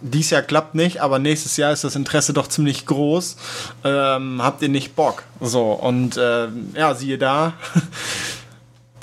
[0.01, 3.35] dies Jahr klappt nicht, aber nächstes Jahr ist das Interesse doch ziemlich groß.
[3.83, 5.23] Ähm, habt ihr nicht Bock?
[5.41, 7.53] So, und äh, ja, siehe da.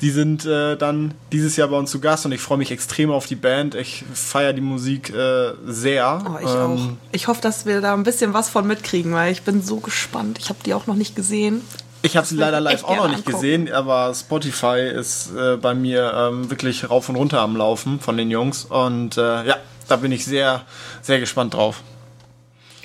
[0.01, 3.09] Die sind äh, dann dieses Jahr bei uns zu Gast und ich freue mich extrem
[3.09, 3.73] auf die Band.
[3.73, 6.23] Ich feiere die Musik äh, sehr.
[6.23, 6.79] Oh, ich ähm, auch.
[7.11, 10.37] Ich hoffe, dass wir da ein bisschen was von mitkriegen, weil ich bin so gespannt.
[10.39, 11.61] Ich habe die auch noch nicht gesehen.
[12.03, 13.31] Ich habe sie leider live auch noch nicht angucken.
[13.31, 18.17] gesehen, aber Spotify ist äh, bei mir ähm, wirklich rauf und runter am Laufen von
[18.17, 18.65] den Jungs.
[18.65, 19.57] Und äh, ja,
[19.87, 20.63] da bin ich sehr,
[21.01, 21.83] sehr gespannt drauf.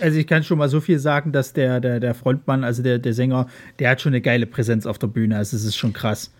[0.00, 2.98] Also ich kann schon mal so viel sagen, dass der, der, der Frontmann, also der,
[2.98, 3.46] der Sänger,
[3.78, 5.36] der hat schon eine geile Präsenz auf der Bühne.
[5.36, 6.32] Also es ist schon krass.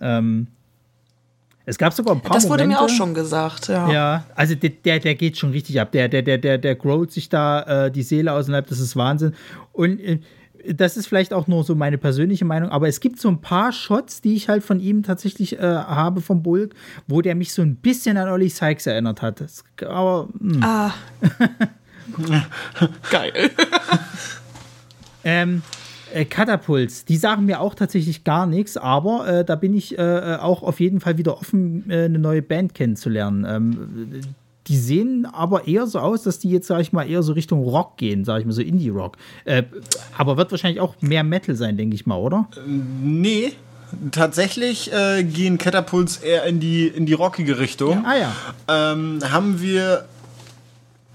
[0.00, 0.46] Ähm,
[1.66, 3.90] es gab sogar ein paar Das wurde Momente, mir auch schon gesagt, ja.
[3.92, 5.92] Ja, also der, der, der geht schon richtig ab.
[5.92, 8.96] Der, der, der, der, der growlt sich da äh, die Seele aus und das ist
[8.96, 9.34] Wahnsinn.
[9.72, 10.20] Und äh,
[10.66, 13.72] das ist vielleicht auch nur so meine persönliche Meinung, aber es gibt so ein paar
[13.72, 16.74] Shots, die ich halt von ihm tatsächlich äh, habe vom Bulk,
[17.06, 19.40] wo der mich so ein bisschen an Olli Sykes erinnert hat.
[19.40, 20.66] Das, aber, mh.
[20.66, 20.94] ah.
[23.10, 23.50] Geil.
[25.24, 25.62] ähm,
[26.12, 30.36] äh, Katapults, die sagen mir auch tatsächlich gar nichts, aber äh, da bin ich äh,
[30.40, 33.46] auch auf jeden Fall wieder offen, äh, eine neue Band kennenzulernen.
[33.48, 34.20] Ähm,
[34.70, 37.64] die sehen aber eher so aus, dass die jetzt, sag ich mal, eher so Richtung
[37.64, 39.16] Rock gehen, sag ich mal, so Indie-Rock.
[39.44, 39.64] Äh,
[40.16, 42.48] aber wird wahrscheinlich auch mehr Metal sein, denke ich mal, oder?
[42.66, 43.52] Nee,
[44.12, 48.04] tatsächlich äh, gehen Catapults eher in die, in die rockige Richtung.
[48.04, 48.92] Ja, ah ja.
[48.92, 50.04] Ähm, haben wir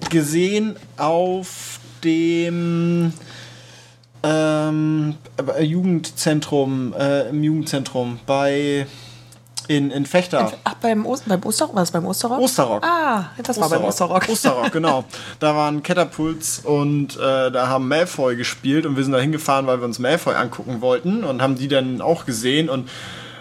[0.09, 3.13] gesehen auf dem
[4.21, 5.15] ähm,
[5.61, 8.85] Jugendzentrum, äh, im Jugendzentrum bei
[9.67, 10.51] in, in Fechter.
[10.63, 11.75] Ach, beim, Oster, beim Osterrock?
[11.75, 12.39] War das beim Osterrock?
[12.39, 12.83] Osterrock.
[12.85, 14.27] Ah, das war beim Osterrock.
[14.29, 15.05] Osterrock, genau.
[15.39, 19.79] Da waren Catapults und äh, da haben Malfoy gespielt und wir sind da hingefahren, weil
[19.79, 22.89] wir uns Malfoy angucken wollten und haben die dann auch gesehen und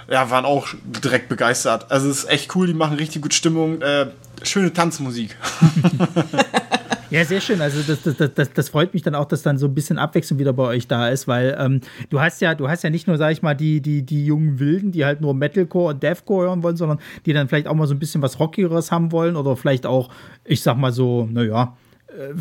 [0.08, 1.90] ja, waren auch direkt begeistert.
[1.90, 3.80] Also es ist echt cool, die machen richtig gut Stimmung.
[3.80, 4.08] Äh,
[4.42, 5.36] schöne Tanzmusik.
[7.11, 7.61] Ja, sehr schön.
[7.61, 10.38] Also das, das, das, das freut mich dann auch, dass dann so ein bisschen Abwechslung
[10.38, 11.80] wieder bei euch da ist, weil ähm,
[12.11, 14.59] du hast ja, du hast ja nicht nur, sag ich mal, die, die, die jungen
[14.59, 17.86] Wilden, die halt nur Metalcore und Deathcore hören wollen, sondern die dann vielleicht auch mal
[17.86, 20.11] so ein bisschen was Rockigeres haben wollen oder vielleicht auch,
[20.44, 21.76] ich sag mal so, naja,
[22.09, 22.32] äh,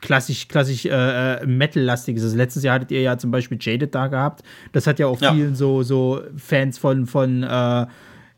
[0.00, 2.22] klassisch, klassisch äh, äh, Metal-lastiges.
[2.22, 4.42] Also letztes Jahr hattet ihr ja zum Beispiel Jaded da gehabt.
[4.72, 5.32] Das hat ja auch ja.
[5.32, 7.86] vielen so, so Fans von, von äh,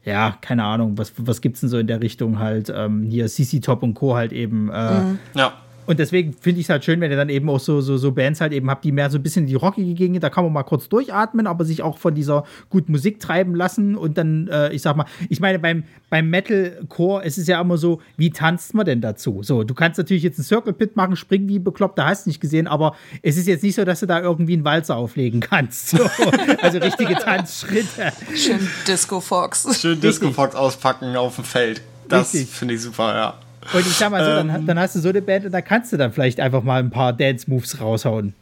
[0.05, 3.61] ja, keine Ahnung, was, was gibt's denn so in der Richtung halt, ähm, hier CC
[3.61, 4.17] Top und Co.
[4.17, 4.69] halt eben.
[4.71, 5.19] Äh, mhm.
[5.35, 5.55] Ja
[5.87, 8.13] und deswegen finde ich es halt schön, wenn ihr dann eben auch so, so, so
[8.13, 10.45] Bands halt eben habt, die mehr so ein bisschen in die rockige Gegend, da kann
[10.45, 14.49] man mal kurz durchatmen, aber sich auch von dieser guten Musik treiben lassen und dann,
[14.49, 18.31] äh, ich sag mal, ich meine, beim, beim Metalcore, es ist ja immer so, wie
[18.31, 19.43] tanzt man denn dazu?
[19.43, 22.31] So, du kannst natürlich jetzt einen Circle Pit machen, springen wie bekloppt, da hast du
[22.31, 25.41] nicht gesehen, aber es ist jetzt nicht so, dass du da irgendwie einen Walzer auflegen
[25.41, 25.91] kannst.
[25.91, 26.09] So.
[26.63, 28.13] also richtige Tanzschritte.
[28.35, 29.81] Schön Disco Fox.
[29.81, 31.83] Schön Disco Fox auspacken auf dem Feld.
[32.09, 33.52] Das finde ich super, ja.
[33.73, 35.61] Und ich sag mal so, ähm, dann, dann, hast du so eine Band und da
[35.61, 38.35] kannst du dann vielleicht einfach mal ein paar Dance-Moves raushauen.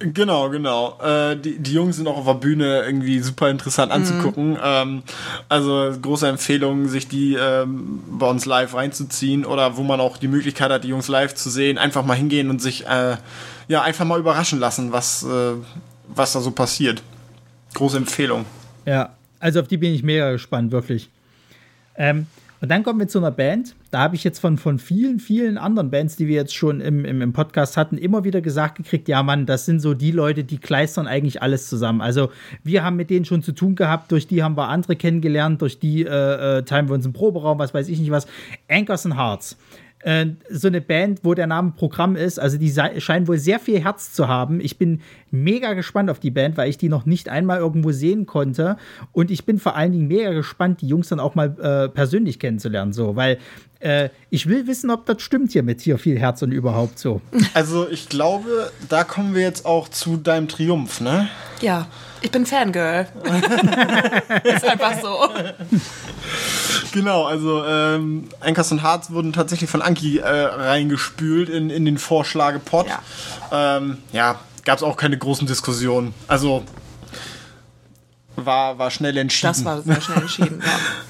[0.00, 0.98] Genau, genau.
[1.02, 4.52] Äh, die, die Jungs sind auch auf der Bühne irgendwie super interessant anzugucken.
[4.52, 4.58] Mhm.
[4.62, 5.02] Ähm,
[5.50, 10.28] also große Empfehlung, sich die ähm, bei uns live reinzuziehen oder wo man auch die
[10.28, 13.16] Möglichkeit hat, die Jungs live zu sehen, einfach mal hingehen und sich äh,
[13.68, 15.52] ja einfach mal überraschen lassen, was, äh,
[16.08, 17.02] was da so passiert.
[17.74, 18.46] Große Empfehlung.
[18.86, 21.10] Ja, also auf die bin ich mega gespannt, wirklich.
[21.94, 22.26] Ähm,
[22.60, 23.74] und dann kommen wir zu einer Band.
[23.90, 27.04] Da habe ich jetzt von, von vielen, vielen anderen Bands, die wir jetzt schon im,
[27.04, 30.44] im, im, Podcast hatten, immer wieder gesagt gekriegt, ja Mann, das sind so die Leute,
[30.44, 32.00] die kleistern eigentlich alles zusammen.
[32.02, 32.30] Also
[32.62, 35.78] wir haben mit denen schon zu tun gehabt, durch die haben wir andere kennengelernt, durch
[35.78, 38.26] die äh, äh, teilen wir uns im Proberaum, was weiß ich nicht was.
[38.68, 39.56] Anchors and Hearts.
[40.02, 42.38] Äh, so eine Band, wo der Name Programm ist.
[42.40, 44.60] Also die scheinen wohl sehr viel Herz zu haben.
[44.60, 48.24] Ich bin mega gespannt auf die Band, weil ich die noch nicht einmal irgendwo sehen
[48.24, 48.76] konnte.
[49.12, 52.38] Und ich bin vor allen Dingen mega gespannt, die Jungs dann auch mal äh, persönlich
[52.38, 52.92] kennenzulernen.
[52.92, 53.38] So, weil
[53.80, 57.20] äh, ich will wissen, ob das stimmt hier mit hier viel Herz und überhaupt so.
[57.54, 61.28] Also ich glaube, da kommen wir jetzt auch zu deinem Triumph, ne?
[61.60, 61.88] Ja,
[62.20, 63.06] ich bin Fangirl.
[64.44, 65.18] ist einfach so.
[66.92, 71.98] Genau, also ähm, Anchors und Hearts wurden tatsächlich von Anki äh, reingespült in, in den
[71.98, 72.86] Vorschlagepot.
[72.86, 76.14] Ja, ähm, ja gab es auch keine großen Diskussionen.
[76.28, 76.62] Also
[78.36, 79.52] war, war schnell entschieden.
[79.52, 80.72] Das war sehr schnell entschieden, ja.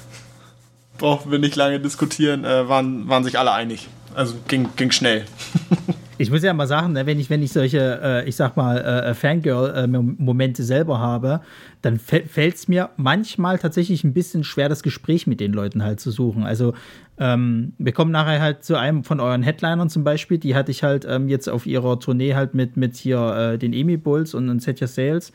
[1.01, 3.89] Brauchten wir nicht lange diskutieren, äh, waren, waren sich alle einig.
[4.13, 5.25] Also ging, ging schnell.
[6.21, 8.77] Ich muss ja mal sagen, ne, wenn ich, wenn ich solche, äh, ich sag mal,
[8.77, 11.41] äh, Fangirl-Momente selber habe,
[11.81, 15.99] dann fällt es mir manchmal tatsächlich ein bisschen schwer, das Gespräch mit den Leuten halt
[15.99, 16.43] zu suchen.
[16.43, 16.75] Also
[17.17, 20.83] ähm, wir kommen nachher halt zu einem von euren Headlinern zum Beispiel, die hatte ich
[20.83, 24.47] halt ähm, jetzt auf ihrer Tournee halt mit, mit hier äh, den Emi Bulls und,
[24.47, 25.33] und Setja Sales.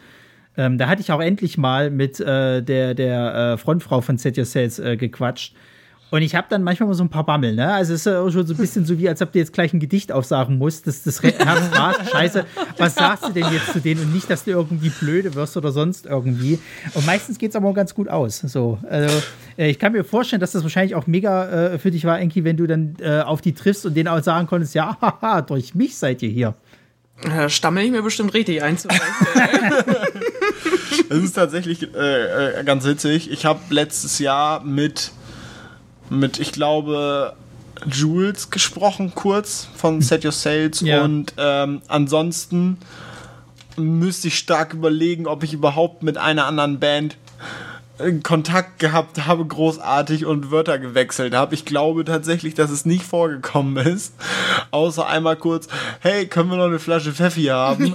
[0.57, 4.45] Ähm, da hatte ich auch endlich mal mit äh, der, der äh, Frontfrau von Setja
[4.45, 5.55] Sales äh, gequatscht.
[6.11, 7.75] Und ich habe dann manchmal so ein paar Bammel, ne?
[7.75, 9.73] Also es ist ja schon so ein bisschen so wie, als ob du jetzt gleich
[9.73, 10.87] ein Gedicht aufsagen musst.
[10.87, 12.47] Das, das Herz fragt, scheiße,
[12.79, 14.03] was sagst du denn jetzt zu denen?
[14.03, 16.61] Und nicht, dass du irgendwie blöde wirst oder sonst irgendwie.
[16.95, 18.39] Und meistens geht es aber auch ganz gut aus.
[18.39, 19.21] So, also
[19.59, 22.45] äh, ich kann mir vorstellen, dass das wahrscheinlich auch mega äh, für dich war, Enki,
[22.45, 25.75] wenn du dann äh, auf die triffst und denen auch sagen konntest, ja, haha, durch
[25.75, 26.55] mich seid ihr hier.
[27.23, 28.77] Da stammel ich mir bestimmt richtig ein.
[31.09, 33.31] Es ist tatsächlich äh, äh, ganz witzig.
[33.31, 35.13] Ich habe letztes Jahr mit
[36.11, 37.35] mit, ich glaube,
[37.87, 40.81] Jules gesprochen, kurz von Set Your Sales.
[40.81, 41.05] Ja.
[41.05, 42.79] Und ähm, ansonsten
[43.77, 47.17] müsste ich stark überlegen, ob ich überhaupt mit einer anderen Band
[48.23, 51.55] Kontakt gehabt habe, großartig und Wörter gewechselt habe.
[51.55, 54.13] Ich glaube tatsächlich, dass es nicht vorgekommen ist.
[54.71, 55.67] Außer einmal kurz,
[56.01, 57.95] hey, können wir noch eine Flasche Pfeffi haben?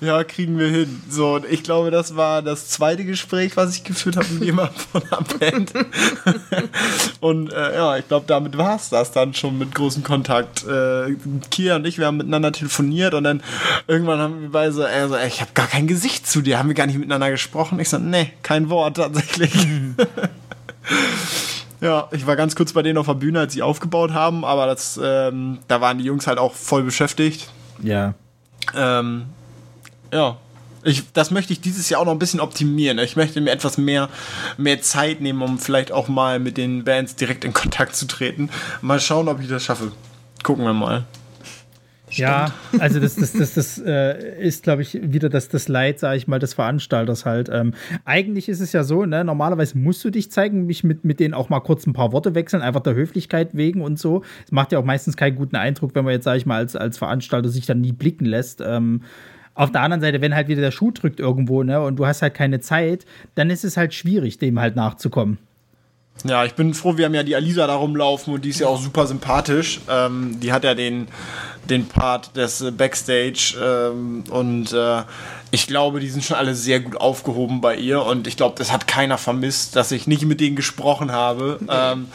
[0.00, 1.02] ja, kriegen wir hin.
[1.08, 4.80] So, und ich glaube, das war das zweite Gespräch, was ich geführt habe mit jemandem
[4.90, 5.72] von der Band.
[7.20, 10.66] und äh, ja, ich glaube, damit war es das dann schon mit großem Kontakt.
[10.66, 11.14] Äh,
[11.50, 13.40] Kia und ich, wir haben miteinander telefoniert und dann
[13.86, 16.68] irgendwann haben wir beide so, äh, so ich habe gar kein Gesicht zu dir, haben
[16.68, 17.78] wir gar nicht miteinander gesprochen gesprochen?
[17.80, 19.52] Ich so, nee, kein Wort tatsächlich.
[21.82, 24.66] ja, ich war ganz kurz bei denen auf der Bühne, als sie aufgebaut haben, aber
[24.66, 27.50] das, ähm, da waren die Jungs halt auch voll beschäftigt.
[27.82, 28.14] Ja.
[28.74, 29.26] Ähm,
[30.10, 30.38] ja,
[30.82, 32.98] ich, das möchte ich dieses Jahr auch noch ein bisschen optimieren.
[32.98, 34.08] Ich möchte mir etwas mehr,
[34.56, 38.48] mehr Zeit nehmen, um vielleicht auch mal mit den Bands direkt in Kontakt zu treten.
[38.80, 39.92] Mal schauen, ob ich das schaffe.
[40.42, 41.04] Gucken wir mal.
[42.16, 46.16] Ja, also das, das, das, das äh, ist, glaube ich, wieder das, das Leid, sage
[46.16, 47.48] ich mal, des Veranstalters halt.
[47.52, 51.20] Ähm, eigentlich ist es ja so, ne, normalerweise musst du dich zeigen, mich mit, mit
[51.20, 54.22] denen auch mal kurz ein paar Worte wechseln, einfach der Höflichkeit wegen und so.
[54.44, 56.76] Es macht ja auch meistens keinen guten Eindruck, wenn man jetzt, sage ich mal, als,
[56.76, 58.60] als Veranstalter sich dann nie blicken lässt.
[58.60, 59.02] Ähm,
[59.54, 62.22] auf der anderen Seite, wenn halt wieder der Schuh drückt irgendwo, ne, und du hast
[62.22, 63.04] halt keine Zeit,
[63.34, 65.38] dann ist es halt schwierig, dem halt nachzukommen.
[66.24, 68.68] Ja, ich bin froh, wir haben ja die Alisa da rumlaufen und die ist ja
[68.68, 69.80] auch super sympathisch.
[69.88, 71.08] Ähm, die hat ja den,
[71.68, 75.02] den Part des äh, Backstage ähm, und äh,
[75.50, 78.72] ich glaube, die sind schon alle sehr gut aufgehoben bei ihr und ich glaube, das
[78.72, 81.58] hat keiner vermisst, dass ich nicht mit denen gesprochen habe.
[81.68, 82.06] Ähm,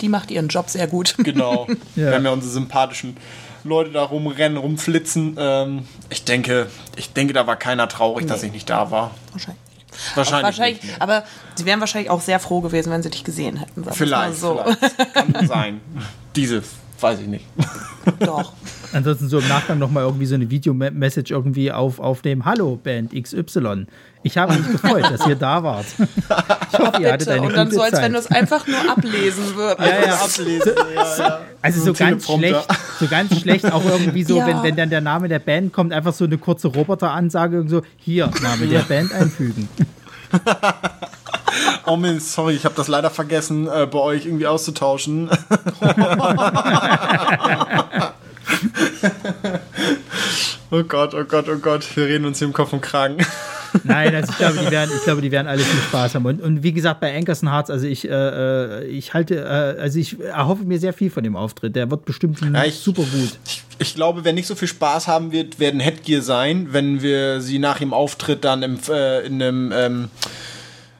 [0.00, 1.14] die macht ihren Job sehr gut.
[1.18, 1.66] Genau.
[1.96, 2.06] ja.
[2.06, 3.16] Wir haben ja unsere sympathischen
[3.64, 5.36] Leute da rumrennen, rumflitzen.
[5.38, 8.30] Ähm, ich denke, ich denke, da war keiner traurig, nee.
[8.30, 9.10] dass ich nicht da war.
[9.32, 9.69] Wahrscheinlich.
[10.14, 10.44] Wahrscheinlich.
[10.44, 11.24] wahrscheinlich aber
[11.54, 13.84] sie wären wahrscheinlich auch sehr froh gewesen, wenn sie dich gesehen hätten.
[13.92, 14.62] Vielleicht, so.
[14.62, 15.14] vielleicht.
[15.14, 15.80] Kann sein.
[16.36, 16.62] Diese,
[17.00, 17.46] weiß ich nicht.
[18.20, 18.52] Doch.
[18.92, 22.44] Ansonsten so im Nachgang nochmal irgendwie so eine Videomessage irgendwie auf, aufnehmen.
[22.44, 23.86] Hallo, Band XY.
[24.22, 25.86] Ich habe mich gefreut, dass ihr da wart.
[26.72, 28.04] Ich hoffe, ihr hattet eine Und dann so, als Zeit.
[28.04, 29.80] wenn du es einfach nur ablesen würdest.
[29.80, 30.14] Ja, ja.
[30.24, 30.72] ablesen.
[30.94, 31.40] Ja, ja.
[31.60, 32.68] Also so, so ganz schlecht,
[33.00, 34.46] so ganz schlecht auch irgendwie so, ja.
[34.46, 38.30] wenn, wenn dann der Name der Band kommt, einfach so eine kurze Roboteransage so, hier,
[38.40, 39.68] Name der Band einfügen.
[41.86, 45.28] Oh Mist, sorry, ich habe das leider vergessen, äh, bei euch irgendwie auszutauschen.
[50.70, 53.16] oh Gott, oh Gott, oh Gott, wir reden uns hier im Kopf und Kragen.
[53.84, 56.26] Nein, also ich glaube, die werden, ich glaube, die werden alle viel Spaß haben.
[56.26, 60.18] Und, und wie gesagt, bei Ankerson Hearts, also ich, äh, ich halte, äh, also ich
[60.20, 61.76] erhoffe mir sehr viel von dem Auftritt.
[61.76, 63.38] Der wird bestimmt ja, ich, super gut.
[63.46, 67.40] Ich, ich, glaube, wer nicht so viel Spaß haben wird, werden Headgear sein, wenn wir
[67.40, 70.08] sie nach dem Auftritt dann im, äh, in einem ähm,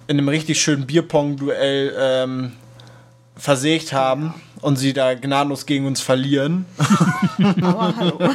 [0.07, 2.53] in einem richtig schönen Bierpong-Duell ähm,
[3.37, 6.67] versägt haben und sie da gnadenlos gegen uns verlieren.
[7.63, 8.19] Aber hallo.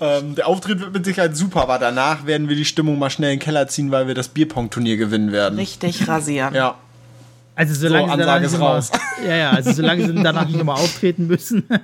[0.00, 3.32] ähm, der Auftritt wird mit Sicherheit super, aber danach werden wir die Stimmung mal schnell
[3.32, 5.58] in den Keller ziehen, weil wir das Bierpong-Turnier gewinnen werden.
[5.58, 6.54] Richtig rasieren.
[6.54, 6.76] Ja.
[7.54, 8.90] Also solange so, sie danach ist raus.
[8.90, 11.64] Mal, ja, ja, also solange sie danach nicht nochmal auftreten müssen.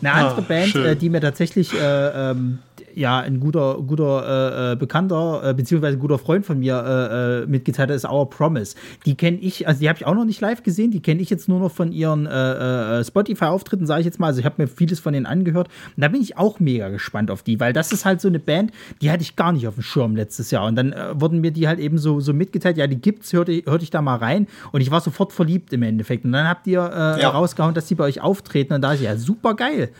[0.00, 2.60] Eine andere ah, Band, äh, die mir tatsächlich äh, ähm,
[2.98, 7.46] ja ein guter, guter äh, äh, Bekannter, äh, beziehungsweise guter Freund von mir äh, äh
[7.46, 8.76] mitgeteilt hat, ist Our Promise.
[9.06, 11.30] Die kenne ich, also die habe ich auch noch nicht live gesehen, die kenne ich
[11.30, 14.28] jetzt nur noch von ihren äh, Spotify-Auftritten, sage ich jetzt mal.
[14.28, 15.68] Also ich habe mir vieles von denen angehört.
[15.96, 18.38] Und da bin ich auch mega gespannt auf die, weil das ist halt so eine
[18.38, 20.66] Band, die hatte ich gar nicht auf dem Schirm letztes Jahr.
[20.66, 23.84] Und dann wurden mir die halt eben so, so mitgeteilt, ja, die gibt's, hörte, hörte
[23.84, 24.46] ich da mal rein.
[24.72, 26.24] Und ich war sofort verliebt im Endeffekt.
[26.24, 27.28] Und dann habt ihr ja.
[27.28, 28.74] rausgehauen, dass die bei euch auftreten.
[28.74, 29.90] Und da ist ja super geil.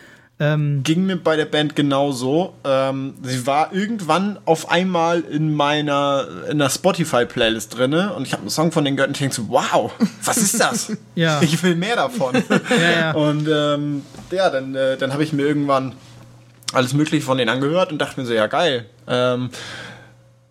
[0.40, 2.54] Ähm, Ging mir bei der Band genauso.
[2.64, 8.42] Ähm, sie war irgendwann auf einmal in meiner in der Spotify-Playlist drin und ich habe
[8.42, 9.90] einen Song von den Göttern und denke so, wow,
[10.24, 10.92] was ist das?
[11.16, 11.42] ja.
[11.42, 12.34] Ich will mehr davon.
[12.70, 13.12] ja, ja.
[13.14, 15.94] Und ähm, ja, dann, äh, dann habe ich mir irgendwann
[16.72, 18.86] alles Mögliche von denen angehört und dachte mir so, ja geil.
[19.08, 19.50] Ähm,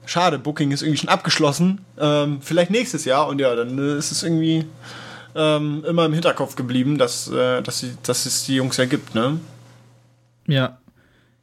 [0.05, 1.85] schade, Booking ist irgendwie schon abgeschlossen.
[1.97, 4.65] Ähm, vielleicht nächstes Jahr und ja, dann äh, ist es irgendwie
[5.33, 9.15] ähm, immer im Hinterkopf geblieben, dass, äh, dass, sie, dass es die Jungs ja gibt,
[9.15, 9.39] ne?
[10.47, 10.79] Ja.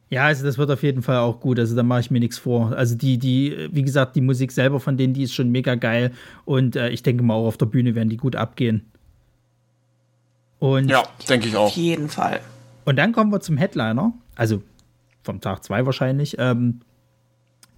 [0.09, 1.59] Ja, also das wird auf jeden Fall auch gut.
[1.59, 2.71] Also da mache ich mir nichts vor.
[2.73, 6.11] Also die, die, wie gesagt, die Musik selber von denen, die ist schon mega geil.
[6.45, 8.85] Und äh, ich denke mal auch auf der Bühne werden die gut abgehen.
[10.59, 11.65] Und ja, denke ich auch.
[11.65, 12.39] Auf jeden Fall.
[12.85, 14.13] Und dann kommen wir zum Headliner.
[14.35, 14.61] Also
[15.23, 16.35] vom Tag 2 wahrscheinlich.
[16.37, 16.81] Ähm,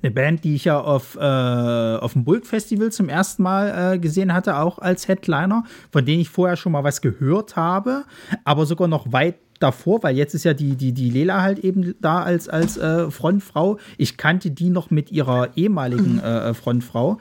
[0.03, 3.99] eine Band, die ich ja auf, äh, auf dem Bulk Festival zum ersten Mal äh,
[3.99, 8.05] gesehen hatte, auch als Headliner, von denen ich vorher schon mal was gehört habe,
[8.43, 11.95] aber sogar noch weit davor, weil jetzt ist ja die, die, die Lela halt eben
[12.01, 13.77] da als, als äh, Frontfrau.
[13.97, 16.19] Ich kannte die noch mit ihrer ehemaligen mhm.
[16.19, 17.19] äh, Frontfrau.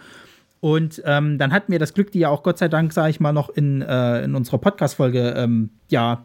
[0.61, 3.21] Und ähm, dann hatten wir das Glück, die ja auch Gott sei Dank, sage ich
[3.21, 6.25] mal, noch in, äh, in unserer Podcast-Folge ähm, ja,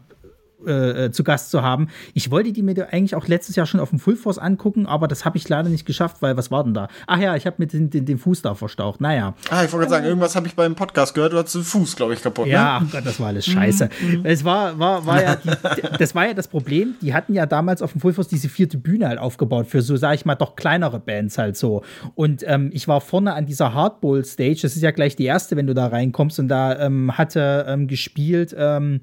[0.66, 1.88] äh, zu Gast zu haben.
[2.14, 5.08] Ich wollte die mir eigentlich auch letztes Jahr schon auf dem Full Force angucken, aber
[5.08, 6.88] das habe ich leider nicht geschafft, weil was war denn da?
[7.06, 9.00] Ach ja, ich habe mir den, den, den, Fuß da verstaucht.
[9.00, 9.34] Naja.
[9.50, 11.96] Ah, ich wollte gerade sagen, irgendwas habe ich beim Podcast gehört, du hattest den Fuß,
[11.96, 12.46] glaube ich, kaputt.
[12.46, 12.88] Ja, ne?
[12.90, 13.88] Gott, das war alles scheiße.
[14.00, 14.20] Mhm.
[14.24, 15.50] es war, war, war ja, die,
[15.98, 16.94] das war ja das Problem.
[17.00, 19.96] Die hatten ja damals auf dem Full Force diese vierte Bühne halt aufgebaut für so,
[19.96, 21.82] sage ich mal, doch kleinere Bands halt so.
[22.14, 24.60] Und ähm, ich war vorne an dieser Hardball Stage.
[24.62, 26.38] Das ist ja gleich die erste, wenn du da reinkommst.
[26.38, 28.54] Und da ähm, hatte ähm, gespielt.
[28.56, 29.00] Ähm,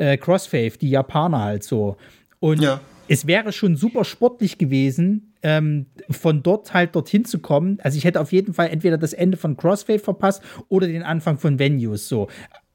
[0.00, 1.96] äh, Crossfave, die Japaner halt so.
[2.40, 2.80] Und ja.
[3.06, 7.78] es wäre schon super sportlich gewesen, ähm, von dort halt dorthin zu kommen.
[7.82, 11.38] Also ich hätte auf jeden Fall entweder das Ende von Crossfave verpasst oder den Anfang
[11.38, 12.28] von Venues so.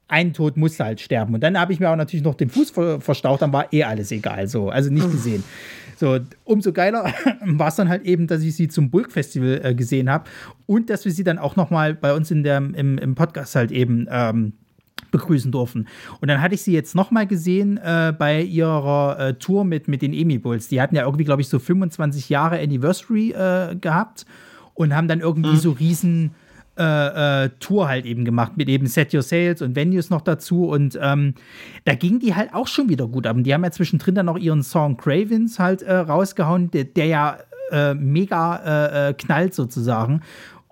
[0.08, 1.34] Ein Tod musste halt sterben.
[1.34, 3.84] Und dann habe ich mir auch natürlich noch den Fuß ver verstaucht, dann war eh
[3.84, 4.48] alles egal.
[4.48, 5.44] So, also nicht gesehen.
[5.98, 7.12] So, umso geiler
[7.46, 10.26] war es dann halt eben, dass ich sie zum Bulk-Festival äh, gesehen habe
[10.68, 13.56] und dass wir sie dann auch noch mal bei uns in der, im, im Podcast
[13.56, 14.54] halt eben ähm,
[15.12, 15.88] begrüßen durften.
[16.22, 19.88] Und dann hatte ich sie jetzt noch mal gesehen äh, bei ihrer äh, Tour mit,
[19.88, 20.68] mit den Emi Bulls.
[20.68, 24.26] Die hatten ja irgendwie, glaube ich, so 25 Jahre Anniversary äh, gehabt
[24.74, 25.58] und haben dann irgendwie mhm.
[25.58, 26.32] so riesen
[26.78, 30.68] äh, äh, Tour halt eben gemacht mit eben Set Your Sales und Venues noch dazu
[30.68, 31.36] und ähm,
[31.86, 33.38] da ging die halt auch schon wieder gut ab.
[33.38, 37.06] Und die haben ja zwischendrin dann noch ihren Song Cravens halt äh, rausgehauen, der, der
[37.06, 37.38] ja
[37.98, 40.22] mega knallt sozusagen.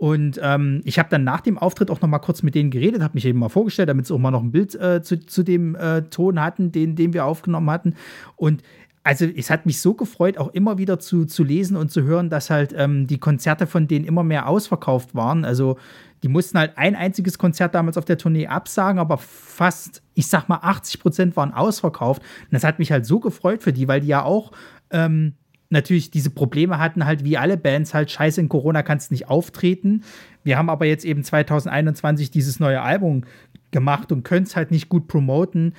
[0.04, 3.01] Und ähm, ich habe dann nach dem Auftritt auch noch mal kurz mit denen geredet,
[3.01, 5.43] habe mich eben mal vorgestellt, damit sie auch mal noch ein Bild äh, zu, zu
[5.43, 7.95] dem äh, Ton hatten, den, den wir aufgenommen hatten.
[8.36, 8.64] Und
[9.06, 12.30] also es hat mich so gefreut, auch immer wieder zu, zu lesen und zu hören,
[12.30, 15.45] dass halt ähm, die Konzerte von denen immer mehr ausverkauft waren.
[15.45, 15.78] Also
[16.22, 20.49] die mussten halt ein einziges Konzert damals auf der Tournee absagen, aber fast, ich sag
[20.49, 22.22] mal, 80 Prozent waren ausverkauft.
[22.22, 24.51] Und das hat mich halt so gefreut für die, weil die ja auch
[24.91, 25.36] ähm,
[25.74, 30.03] natürlich diese Probleme hatten, halt wie alle Bands, halt scheiße, in Corona kannst nicht auftreten.
[30.43, 33.24] Wir haben aber jetzt eben 2021 dieses neue Album
[33.71, 35.74] gemacht und können es halt nicht gut promoten.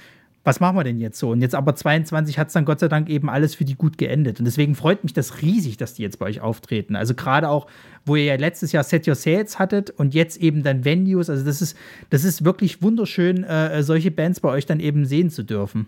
[0.46, 1.30] Was machen wir denn jetzt so?
[1.30, 3.96] Und jetzt aber 22 hat es dann Gott sei Dank eben alles für die gut
[3.96, 4.38] geendet.
[4.38, 6.96] Und deswegen freut mich das riesig, dass die jetzt bei euch auftreten.
[6.96, 7.66] Also gerade auch,
[8.04, 11.30] wo ihr ja letztes Jahr Set Your Sales hattet und jetzt eben dann Venues.
[11.30, 11.78] Also das ist,
[12.10, 15.86] das ist wirklich wunderschön, äh, solche Bands bei euch dann eben sehen zu dürfen.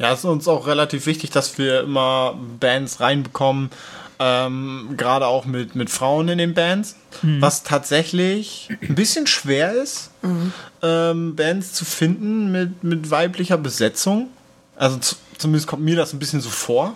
[0.00, 3.70] Ja, es ist uns auch relativ wichtig, dass wir immer Bands reinbekommen,
[4.18, 7.42] ähm, gerade auch mit, mit Frauen in den Bands, mhm.
[7.42, 10.54] was tatsächlich ein bisschen schwer ist, mhm.
[10.82, 14.28] ähm, Bands zu finden mit, mit weiblicher Besetzung.
[14.74, 14.98] Also
[15.36, 16.94] zumindest kommt mir das ein bisschen so vor.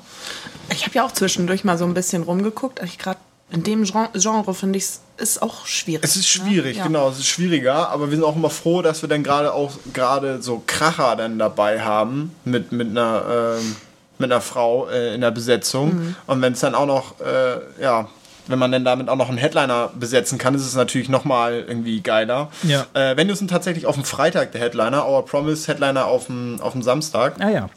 [0.72, 3.18] Ich habe ja auch zwischendurch mal so ein bisschen rumgeguckt, als ich gerade
[3.54, 4.86] in dem Genre finde ich
[5.16, 6.02] es auch schwierig.
[6.02, 6.44] Es ist ne?
[6.44, 6.82] schwierig, ne?
[6.82, 9.72] genau, es ist schwieriger, aber wir sind auch immer froh, dass wir dann gerade auch
[9.92, 13.76] gerade so Kracher dann dabei haben mit, mit einer ähm,
[14.18, 15.94] mit einer Frau äh, in der Besetzung.
[15.94, 16.16] Mhm.
[16.26, 18.08] Und wenn es dann auch noch, äh, ja,
[18.48, 22.00] wenn man dann damit auch noch einen Headliner besetzen kann, ist es natürlich nochmal irgendwie
[22.00, 22.50] geiler.
[22.64, 22.86] Ja.
[22.92, 26.60] Äh, wenn du sind tatsächlich auf dem Freitag der Headliner, Our Promise Headliner auf dem,
[26.60, 27.36] auf dem Samstag.
[27.38, 27.70] Ah ja.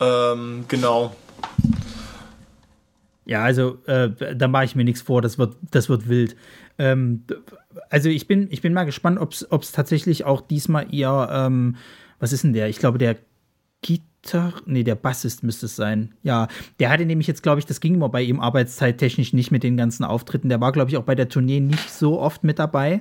[0.00, 1.14] Ähm, genau.
[3.32, 6.36] Ja, also äh, da mache ich mir nichts vor, das wird, das wird wild.
[6.76, 7.24] Ähm,
[7.88, 11.76] also ich bin, ich bin mal gespannt, ob es tatsächlich auch diesmal eher, ähm,
[12.18, 12.68] was ist denn der?
[12.68, 13.16] Ich glaube, der
[13.80, 16.12] Gitarre, nee, der Bassist müsste es sein.
[16.22, 19.62] Ja, der hatte nämlich jetzt, glaube ich, das ging immer bei ihm arbeitszeittechnisch nicht mit
[19.62, 20.50] den ganzen Auftritten.
[20.50, 23.00] Der war, glaube ich, auch bei der Tournee nicht so oft mit dabei.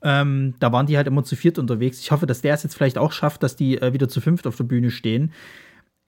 [0.00, 1.98] Ähm, da waren die halt immer zu viert unterwegs.
[1.98, 4.46] Ich hoffe, dass der es jetzt vielleicht auch schafft, dass die äh, wieder zu fünft
[4.46, 5.32] auf der Bühne stehen.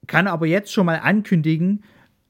[0.07, 1.83] Kann aber jetzt schon mal ankündigen,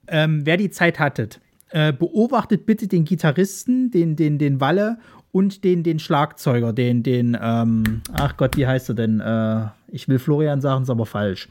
[0.10, 1.40] ähm, wer die Zeit hattet,
[1.70, 4.98] äh, beobachtet bitte den Gitarristen, den, den, den Walle
[5.32, 9.20] und den, den Schlagzeuger, den, den, ähm, ach Gott, wie heißt er denn?
[9.20, 11.48] Äh, ich will Florian sagen, ist aber falsch.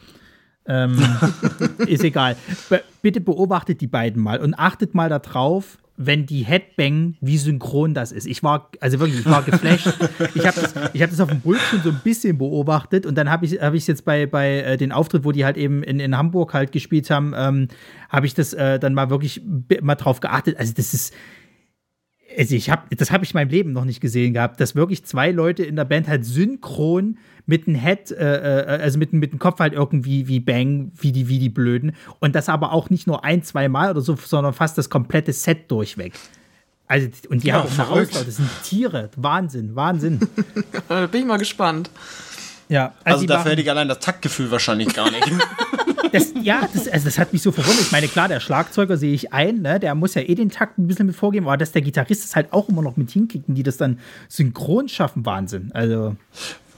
[0.67, 0.99] Ähm,
[1.87, 2.37] ist egal.
[2.69, 7.93] Be bitte beobachtet die beiden mal und achtet mal darauf, wenn die Headbang, wie synchron
[7.93, 8.27] das ist.
[8.27, 9.89] Ich war, also wirklich, ich war geflasht.
[10.35, 13.29] ich habe das, ich hab das auf dem Bildschirm so ein bisschen beobachtet und dann
[13.29, 15.99] habe ich es hab jetzt bei, bei äh, den Auftritt, wo die halt eben in,
[15.99, 17.69] in Hamburg halt gespielt haben, ähm,
[18.09, 19.43] habe ich das äh, dann mal wirklich
[19.83, 20.57] mal drauf geachtet.
[20.57, 21.13] Also das ist,
[22.39, 25.05] also ich habe, das habe ich in meinem Leben noch nicht gesehen gehabt, dass wirklich
[25.05, 27.19] zwei Leute in der Band halt synchron
[27.49, 31.13] mit dem Head, äh, äh, also mit, mit dem Kopf halt irgendwie wie Bang, wie
[31.13, 31.93] die, wie die Blöden.
[32.21, 35.33] Und das aber auch nicht nur ein, zwei Mal oder so, sondern fast das komplette
[35.33, 36.13] Set durchweg.
[36.87, 39.11] Also, und die ja, haben auch Ausdauer, das sind Tiere.
[39.17, 40.21] Wahnsinn, Wahnsinn.
[40.89, 41.91] da bin ich mal gespannt.
[42.69, 45.31] Ja, also, also dafür hätte ich allein das Taktgefühl wahrscheinlich gar nicht.
[46.11, 47.83] Das, ja, das, also das hat mich so verwundert.
[47.83, 49.79] Ich meine, klar, der Schlagzeuger sehe ich ein, ne?
[49.79, 52.35] der muss ja eh den Takt ein bisschen mit vorgeben, aber dass der Gitarrist es
[52.35, 55.71] halt auch immer noch mit hinkriegt und die das dann synchron schaffen, Wahnsinn.
[55.75, 56.17] Also.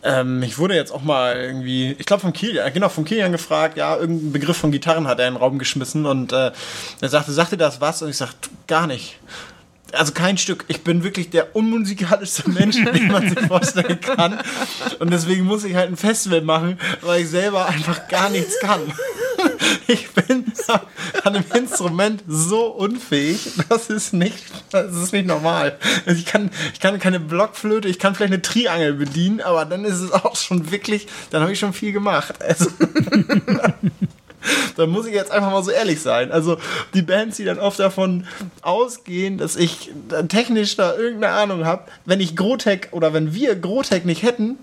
[0.03, 3.77] Ähm, ich wurde jetzt auch mal irgendwie, ich glaube von Kilian, genau, von Kilian gefragt,
[3.77, 6.53] ja, irgendein Begriff von Gitarren hat er in den Raum geschmissen und äh,
[7.01, 8.01] er sagte, sagte das was?
[8.03, 9.19] Und ich sagte, gar nicht.
[9.93, 10.65] Also kein Stück.
[10.69, 14.39] Ich bin wirklich der unmusikalischste Mensch, den man sich vorstellen kann.
[15.01, 18.81] Und deswegen muss ich halt ein Festival machen, weil ich selber einfach gar nichts kann.
[19.87, 20.45] Ich bin
[21.25, 25.79] an dem Instrument so unfähig, das ist nicht, das ist nicht normal.
[26.07, 30.01] Ich kann, ich kann keine Blockflöte, ich kann vielleicht eine Triangel bedienen, aber dann ist
[30.01, 32.41] es auch schon wirklich, dann habe ich schon viel gemacht.
[32.41, 32.67] Also
[34.77, 36.33] da muss ich jetzt einfach mal so ehrlich sein.
[36.33, 36.59] Also
[36.95, 38.27] die Bands, die dann oft davon
[38.63, 39.91] ausgehen, dass ich
[40.29, 44.59] technisch da irgendeine Ahnung habe, wenn ich Grotec oder wenn wir Grotec nicht hätten,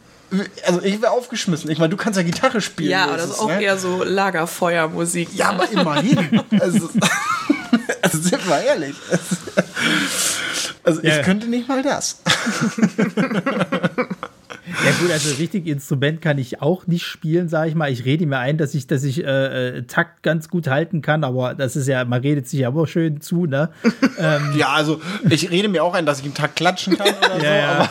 [0.66, 1.70] also ich wäre aufgeschmissen.
[1.70, 2.92] Ich meine, du kannst ja Gitarre spielen.
[2.92, 3.62] Ja, aber das ist auch ne?
[3.62, 5.30] eher so Lagerfeuermusik.
[5.34, 6.42] Ja, aber immerhin.
[6.60, 6.90] also,
[8.02, 8.96] also sind wir ehrlich.
[10.84, 11.18] Also ja.
[11.18, 12.22] ich könnte nicht mal das.
[14.86, 17.92] Ja gut, also richtig Instrument kann ich auch nicht spielen, sage ich mal.
[17.92, 21.24] Ich rede mir ein, dass ich, dass ich äh, äh, Takt ganz gut halten kann,
[21.24, 23.70] aber das ist ja, man redet sich ja immer schön zu, ne?
[24.20, 27.38] ähm, ja, also ich rede mir auch ein, dass ich im Takt klatschen kann oder
[27.38, 27.90] ja, so, ja.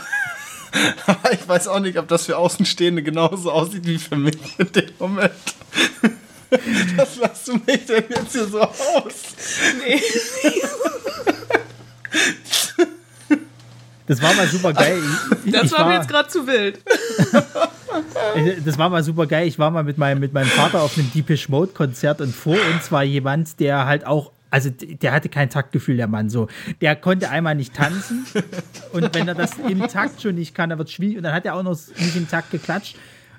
[1.32, 4.90] ich weiß auch nicht, ob das für Außenstehende genauso aussieht wie für mich in dem
[4.98, 5.32] Moment.
[6.96, 9.34] Was lasst du mich denn jetzt hier so aus?
[9.84, 10.00] Nee.
[14.06, 15.02] Das war mal super geil.
[15.44, 16.80] Ich, das war, war, mir jetzt gerade zu wild.
[18.64, 19.48] das war mal super geil.
[19.48, 22.56] Ich war mal mit meinem, mit meinem Vater auf einem Deepish Mode Konzert und vor
[22.72, 26.48] uns war jemand, der halt auch also der hatte kein Taktgefühl, der Mann so.
[26.80, 28.26] Der konnte einmal nicht tanzen
[28.92, 31.34] und wenn er das im Takt schon nicht kann, dann wird es schwierig und dann
[31.34, 32.96] hat er auch noch nicht im Takt geklatscht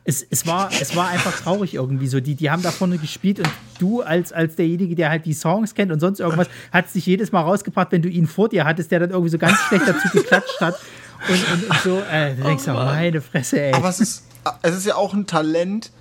[0.08, 2.22] es, es, war, es war einfach traurig irgendwie so.
[2.22, 5.76] Die, die haben da vorne gespielt und du als, als derjenige, der halt die Songs
[5.76, 8.90] kennt und sonst irgendwas, hat sich jedes Mal rausgebracht, wenn du ihn vor dir hattest,
[8.90, 10.80] der dann irgendwie so ganz schlecht dazu geklatscht hat.
[11.28, 13.74] Und, und, und so, äh, du denkst oh, meine Fresse, ey.
[13.74, 14.24] Aber es ist,
[14.62, 15.92] es ist ja auch ein Talent,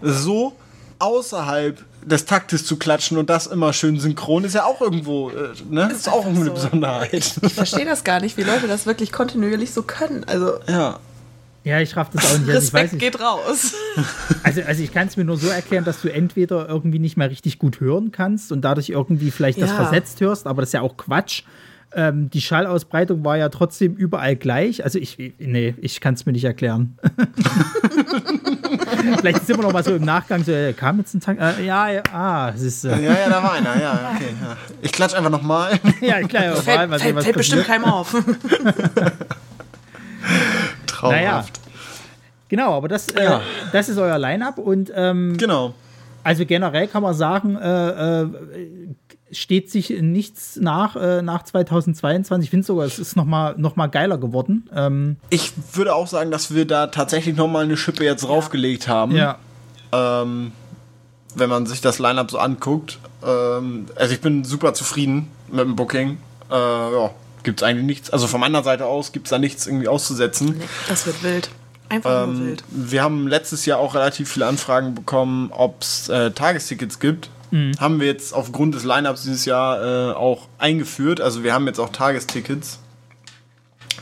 [0.00, 0.54] so
[1.00, 5.50] außerhalb des Taktes zu klatschen und das immer schön synchron ist ja auch irgendwo, äh,
[5.68, 5.88] ne?
[5.90, 6.52] Ist, ist auch irgendwie so.
[6.52, 7.12] eine Besonderheit.
[7.12, 10.24] Ich, ich verstehe das gar nicht, wie Leute das wirklich kontinuierlich so können.
[10.24, 11.00] Also ja.
[11.64, 12.48] Ja, ich raff das auch nicht.
[12.48, 13.00] Also Respekt nicht.
[13.00, 13.74] geht raus.
[14.44, 17.28] Also, also ich kann es mir nur so erklären, dass du entweder irgendwie nicht mehr
[17.28, 19.66] richtig gut hören kannst und dadurch irgendwie vielleicht ja.
[19.66, 21.42] das versetzt hörst, aber das ist ja auch Quatsch.
[21.98, 24.84] Ähm, die Schallausbreitung war ja trotzdem überall gleich.
[24.84, 26.98] Also ich, nee, ich kann es mir nicht erklären.
[29.18, 31.64] Vielleicht ist immer noch mal so im Nachgang so, äh, kam jetzt ein Tag, äh,
[31.64, 32.84] ja, ja, ah, es ist.
[32.84, 33.02] Äh.
[33.02, 34.28] Ja, ja, da war einer, ja, okay.
[34.42, 34.56] Ja.
[34.82, 35.80] Ich klatsch einfach nochmal.
[36.02, 36.98] ja, ich klatsch einfach mal.
[36.98, 38.10] Fällt, fällt bestimmt keinem auf.
[40.86, 41.22] Traumhaft.
[41.22, 41.44] Naja.
[42.48, 43.40] Genau, aber das, äh, ja.
[43.72, 45.72] das ist euer Line-up und ähm, genau.
[46.22, 48.28] Also generell kann man sagen, äh, äh,
[49.32, 52.46] steht sich nichts nach äh, nach 2022.
[52.46, 54.68] Ich finde sogar, es ist noch mal, noch mal geiler geworden.
[54.74, 58.28] Ähm, ich würde auch sagen, dass wir da tatsächlich noch mal eine Schippe jetzt ja.
[58.28, 59.16] raufgelegt haben.
[59.16, 59.38] Ja.
[59.92, 60.52] Ähm,
[61.34, 62.98] wenn man sich das Line-up so anguckt.
[63.24, 66.18] Ähm, also ich bin super zufrieden mit dem Booking.
[66.50, 67.10] Äh, ja,
[67.42, 68.10] gibt es eigentlich nichts.
[68.10, 70.56] Also von meiner Seite aus gibt es da nichts irgendwie auszusetzen.
[70.58, 71.50] Nee, das wird wild.
[71.88, 72.64] Einfach ähm, nur wild.
[72.70, 77.30] Wir haben letztes Jahr auch relativ viele Anfragen bekommen, ob es äh, Tagestickets gibt.
[77.56, 77.72] Mhm.
[77.80, 81.22] Haben wir jetzt aufgrund des Lineups dieses Jahr äh, auch eingeführt.
[81.22, 82.80] Also wir haben jetzt auch Tagestickets.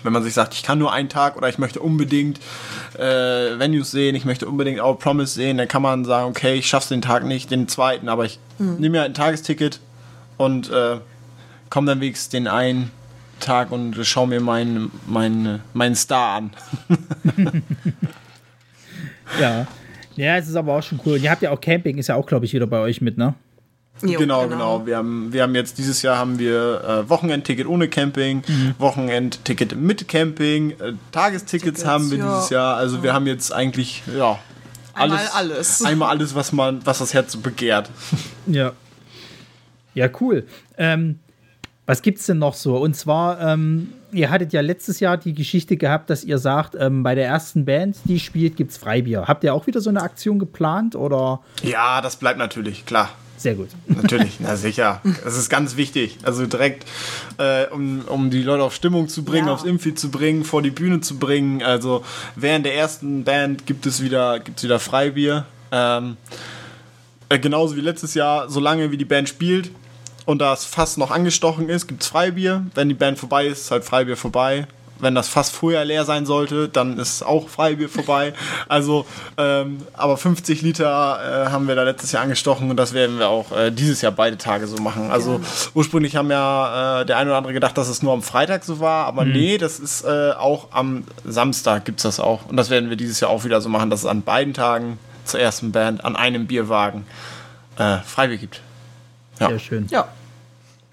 [0.03, 2.41] Wenn man sich sagt, ich kann nur einen Tag oder ich möchte unbedingt
[2.99, 6.67] äh, Venues sehen, ich möchte unbedingt Our Promise sehen, dann kann man sagen, okay, ich
[6.67, 8.75] schaffe den Tag nicht, den zweiten, aber ich mhm.
[8.75, 9.81] nehme mir ein Tagesticket
[10.37, 10.99] und äh,
[11.71, 12.91] komme dann wenigstens den einen
[13.41, 16.51] Tag und schaue mir meinen mein, mein Star an.
[19.41, 19.67] ja.
[20.17, 21.15] Ja, es ist aber auch schon cool.
[21.15, 23.17] Und ihr habt ja auch Camping, ist ja auch, glaube ich, wieder bei euch mit,
[23.17, 23.35] ne?
[24.03, 24.87] Jo, genau, genau, genau.
[24.87, 28.75] Wir haben, wir haben jetzt dieses Jahr haben wir äh, Wochenendticket ohne Camping, mhm.
[28.79, 32.35] Wochenendticket mit Camping, äh, Tagestickets Tickets, haben wir ja.
[32.35, 32.77] dieses Jahr.
[32.77, 34.39] Also wir haben jetzt eigentlich ja
[34.95, 35.83] Einmal alles, alles.
[35.85, 37.91] Einmal alles, was man, was das Herz begehrt.
[38.47, 38.73] Ja.
[39.95, 40.47] Ja, cool.
[40.77, 41.21] Ähm,
[41.87, 42.77] was gibt's denn noch so?
[42.77, 47.03] Und zwar, ähm, ihr hattet ja letztes Jahr die Geschichte gehabt, dass ihr sagt, ähm,
[47.03, 49.27] bei der ersten Band, die spielt, gibt's Freibier.
[49.29, 51.41] Habt ihr auch wieder so eine Aktion geplant oder?
[51.63, 53.11] Ja, das bleibt natürlich, klar.
[53.45, 53.69] Sehr gut.
[53.87, 55.03] Natürlich, na sicher.
[55.23, 56.17] Das ist ganz wichtig.
[56.23, 56.87] Also direkt,
[57.37, 59.53] äh, um, um die Leute auf Stimmung zu bringen, Ja.
[59.53, 61.63] aufs Infi zu bringen, vor die Bühne zu bringen.
[61.63, 62.03] Also
[62.37, 65.45] während der ersten Band gibt es wieder, gibt's wieder Freibier.
[65.73, 66.17] Ähm,
[67.29, 69.71] äh, genauso wie letztes Jahr, solange wie die Band spielt
[70.25, 72.65] und das Fass noch angestochen ist, gibt es Freibier.
[72.75, 74.67] Wenn die Band vorbei ist, ist halt Freibier vorbei.
[75.05, 78.33] Wenn das Fass vorher leer sein sollte, dann ist auch Freibier vorbei.
[78.69, 79.07] Also,
[79.39, 83.29] ähm, aber 50 Liter äh, haben wir da letztes Jahr angestochen und das werden wir
[83.29, 85.11] auch äh, dieses Jahr beide Tage so machen.
[85.11, 85.41] Also
[85.75, 88.81] ursprünglich haben ja äh, der eine oder andere gedacht, dass es nur am Freitag so
[88.81, 92.47] war, aber nee, das ist äh, auch am Samstag gibt es das auch.
[92.47, 94.99] Und das werden wir dieses Jahr auch wieder so machen, dass es an beiden Tagen
[95.25, 97.07] zur ersten Band an einem Bierwagen
[97.79, 98.61] äh, Freibier gibt.
[99.41, 99.49] Ja.
[99.49, 99.87] Sehr schön.
[99.91, 100.09] Ja.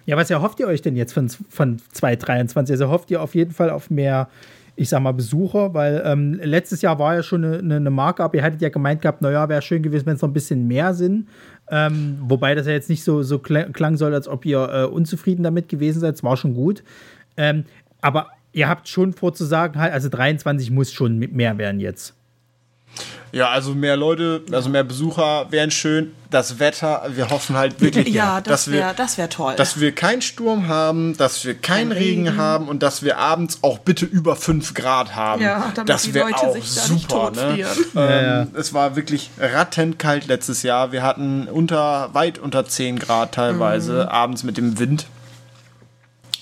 [0.06, 2.74] Ja, was erhofft ihr euch denn jetzt von, von 2023?
[2.74, 4.30] Also hofft ihr auf jeden Fall auf mehr,
[4.76, 8.44] ich sag mal, Besucher, weil ähm, letztes Jahr war ja schon eine, eine, aber ihr
[8.44, 11.28] hattet ja gemeint gehabt, naja, wäre schön gewesen, wenn es noch ein bisschen mehr sind.
[11.70, 14.84] Ähm, wobei das ja jetzt nicht so, so kl- klang soll, als ob ihr äh,
[14.86, 16.16] unzufrieden damit gewesen seid.
[16.16, 16.84] Es war schon gut.
[17.38, 17.64] Ähm,
[18.02, 22.16] aber ihr habt schon vor zu sagen, halt, also 23 muss schon mehr werden jetzt.
[23.34, 26.12] Ja, also mehr Leute, also mehr Besucher wären schön.
[26.30, 29.54] Das Wetter, wir hoffen halt wirklich, Ja, das dass wir wäre das wär toll.
[29.56, 32.28] dass wir keinen Sturm haben, dass wir keinen Kein Regen.
[32.28, 32.38] Regen.
[32.38, 35.42] haben und dass wir abends auch bitte über 5 Grad haben.
[35.42, 37.32] Ja, damit das die wäre Leute auch sich da nicht super.
[37.32, 37.38] Ne?
[37.64, 37.78] totfrieren.
[37.96, 40.92] Ähm, Es war wirklich rattenkalt letztes Jahr.
[40.92, 44.10] Wir hatten unter weit unter 10 Grad teilweise Mhm.
[44.10, 45.06] abends mit dem Wind.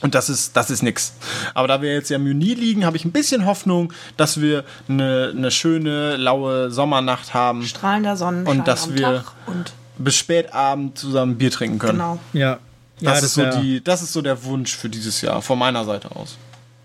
[0.01, 1.13] Und das ist, das ist nix.
[1.53, 4.63] Aber da wir jetzt ja im Juni liegen, habe ich ein bisschen Hoffnung, dass wir
[4.87, 7.63] eine, eine schöne, laue Sommernacht haben.
[7.65, 11.93] Strahlender Sonnenschein Und dass am wir- Tag und bis spät Abend zusammen Bier trinken können.
[11.97, 12.19] genau.
[12.31, 12.59] Ja.
[13.01, 15.83] Das, ist so wär- die, das ist so der Wunsch für dieses Jahr, von meiner
[15.85, 16.37] Seite aus.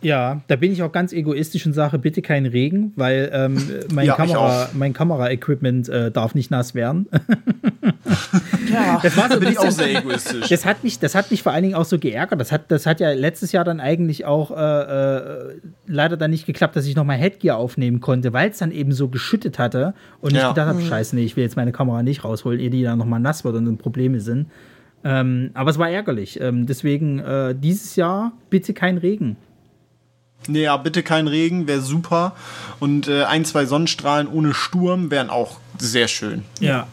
[0.04, 3.54] Ja, da bin ich auch ganz egoistisch und sage, bitte keinen Regen, weil ähm,
[3.92, 7.06] mein, Ja, ich Kamera, mein Kamera-Equipment äh, darf nicht nass werden.
[8.72, 8.98] Ja.
[9.02, 10.48] Das war so Bin ich auch sehr egoistisch.
[10.48, 12.40] das hat mich, das hat mich vor allen Dingen auch so geärgert.
[12.40, 15.54] Das hat, das hat ja letztes Jahr dann eigentlich auch äh, äh,
[15.86, 19.08] leider dann nicht geklappt, dass ich nochmal Headgear aufnehmen konnte, weil es dann eben so
[19.08, 20.48] geschüttet hatte und ich Ja.
[20.48, 23.20] gedacht habe, scheiße, nee, ich will jetzt meine Kamera nicht rausholen, ehe die dann nochmal
[23.20, 24.46] nass wird und dann Probleme sind.
[25.04, 26.40] Ähm, aber es war ärgerlich.
[26.40, 29.36] Ähm, deswegen äh, dieses Jahr bitte kein Regen.
[30.46, 32.32] Nee, ja, bitte kein Regen, wäre super.
[32.80, 36.44] Und äh, ein, zwei Sonnenstrahlen ohne Sturm wären auch sehr schön.
[36.60, 36.86] Ja.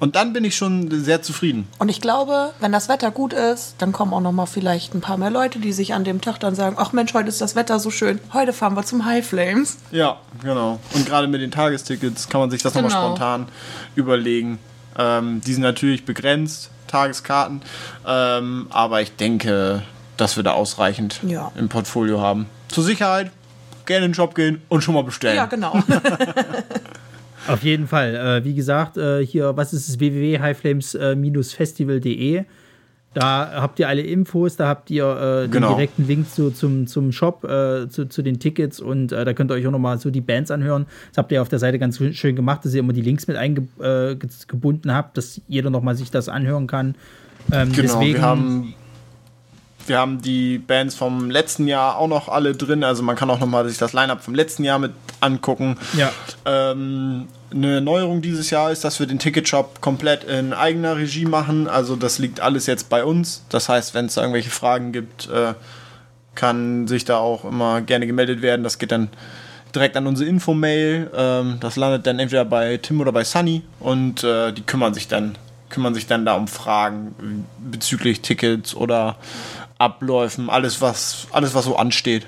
[0.00, 1.68] Und dann bin ich schon sehr zufrieden.
[1.78, 5.02] Und ich glaube, wenn das Wetter gut ist, dann kommen auch noch mal vielleicht ein
[5.02, 7.54] paar mehr Leute, die sich an dem Tag dann sagen, ach Mensch, heute ist das
[7.54, 8.18] Wetter so schön.
[8.32, 9.76] Heute fahren wir zum High Flames.
[9.90, 10.80] Ja, genau.
[10.94, 13.06] Und gerade mit den Tagestickets kann man sich das nochmal Genau.
[13.08, 13.46] spontan
[13.94, 14.58] überlegen.
[14.98, 17.60] Ähm, die sind natürlich begrenzt, Tageskarten.
[18.06, 19.82] Ähm, aber ich denke,
[20.16, 21.52] dass wir da ausreichend Ja.
[21.56, 22.46] im Portfolio haben.
[22.70, 23.30] Zur Sicherheit
[23.86, 25.36] gerne in den Shop gehen und schon mal bestellen.
[25.36, 25.72] Ja, genau.
[27.48, 28.14] Auf jeden Fall.
[28.14, 29.98] Äh, wie gesagt, äh, hier, was ist es?
[29.98, 32.44] www.highflames-festival.de.
[33.12, 35.74] Da habt ihr alle Infos, da habt ihr äh, den Genau.
[35.74, 39.50] direkten Link zu, zum, zum Shop, äh, zu, zu den Tickets und äh, da könnt
[39.50, 40.86] ihr euch auch nochmal so die Bands anhören.
[41.08, 43.36] Das habt ihr auf der Seite ganz schön gemacht, dass ihr immer die Links mit
[43.36, 46.94] eingebunden habt, dass jeder nochmal sich das anhören kann.
[47.50, 48.74] Ähm, Genau, deswegen, wir haben,
[49.86, 52.84] wir haben die Bands vom letzten Jahr auch noch alle drin.
[52.84, 55.76] Also man kann auch noch mal sich das Line-Up vom letzten Jahr mit angucken.
[55.94, 56.12] ja,
[56.44, 61.68] Ähm, eine Neuerung dieses Jahr ist, dass wir den Ticketshop komplett in eigener Regie machen.
[61.68, 63.44] Also das liegt alles jetzt bei uns.
[63.48, 65.54] Das heißt, wenn es da irgendwelche Fragen gibt, äh,
[66.34, 68.62] kann sich da auch immer gerne gemeldet werden.
[68.62, 69.08] Das geht dann
[69.74, 71.10] direkt an unsere Infomail.
[71.14, 75.08] Ähm, das landet dann entweder bei Tim oder bei Sunny und äh, die kümmern sich
[75.08, 75.36] dann
[75.70, 79.16] kümmern sich dann da um Fragen bezüglich Tickets oder
[79.80, 82.26] Abläufen, alles was alles was so ansteht.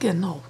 [0.00, 0.42] genau.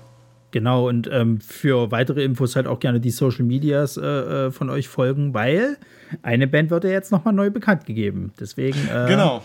[0.51, 4.03] Genau, und ähm, für weitere Infos halt auch gerne die Social Medias äh,
[4.47, 5.77] äh, von euch folgen, weil
[6.23, 8.33] eine Band wird ja jetzt nochmal neu bekannt gegeben.
[8.39, 9.43] Deswegen äh, Genau,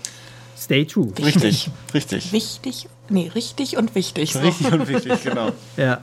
[0.56, 1.12] stay true.
[1.18, 2.32] richtig, richtig.
[2.32, 4.34] Wichtig, nee, richtig und wichtig.
[4.34, 4.40] So.
[4.40, 5.52] Richtig und wichtig, genau.
[5.78, 6.02] Ja.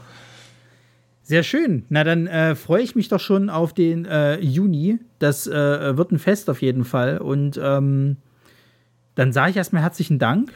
[1.22, 1.84] Sehr schön.
[1.89, 4.99] Na, dann äh, freue ich mich doch schon auf den äh, Juni.
[5.20, 7.18] Das äh, wird ein Fest auf jeden Fall.
[7.18, 8.16] Und ähm,
[9.17, 10.53] dann sage ich erstmal herzlichen Dank.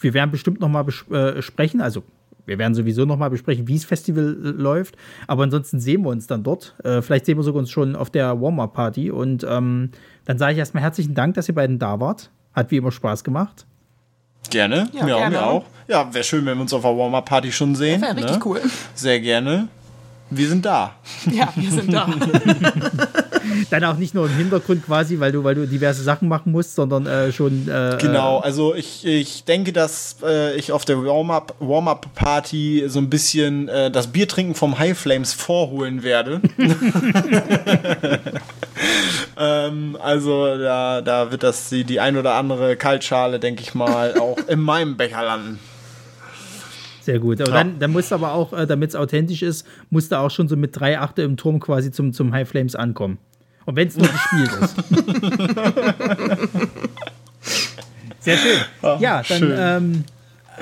[0.00, 1.80] Wir werden bestimmt noch mal bes äh, sprechen.
[1.82, 2.02] Also,
[2.46, 4.96] wir werden sowieso noch mal besprechen, wie das Festival äh, läuft.
[5.26, 6.74] Aber ansonsten sehen wir uns dann dort.
[6.82, 9.10] Äh, vielleicht sehen wir sogar uns schon auf der Warm-Up-Party.
[9.10, 9.90] Und ähm,
[10.24, 12.30] dann sage ich erstmal herzlichen Dank, dass ihr beiden da wart.
[12.54, 13.66] Hat wie immer Spaß gemacht.
[14.50, 15.36] Gerne, Ja, ja, gerne.
[15.36, 15.64] mir auch.
[15.88, 18.00] Ja, wäre schön, wenn wir uns auf der Warm-Up-Party schon sehen.
[18.00, 18.42] Wäre richtig ne?
[18.44, 18.60] cool.
[18.94, 19.68] Sehr gerne.
[20.30, 20.94] wir sind da.
[21.30, 22.08] Ja, wir sind da.
[23.70, 26.74] Dann auch nicht nur im Hintergrund quasi, weil du, weil du diverse Sachen machen musst,
[26.74, 27.68] sondern äh, schon.
[27.68, 31.88] Äh, genau, also ich, ich denke, dass äh, ich auf der Warm-Up Warm
[32.86, 36.40] so ein bisschen äh, das Biertrinken vom High Flames vorholen werde.
[39.38, 44.18] ähm, also da, da wird das die, die ein oder andere Kaltschale, denke ich mal,
[44.18, 45.58] auch in meinem Becher landen.
[47.00, 47.40] Sehr gut.
[47.40, 47.56] Aber ja.
[47.56, 50.46] dann, dann musst du aber auch, äh, damit es authentisch ist, musst du auch schon
[50.46, 53.18] so mit drei Achte im Turm quasi zum, zum High Flames ankommen.
[53.68, 54.76] Und wenn es nur gespielt ist.
[58.20, 58.58] Sehr schön.
[58.80, 59.54] Ach, ja, dann schön.
[59.58, 60.04] Ähm,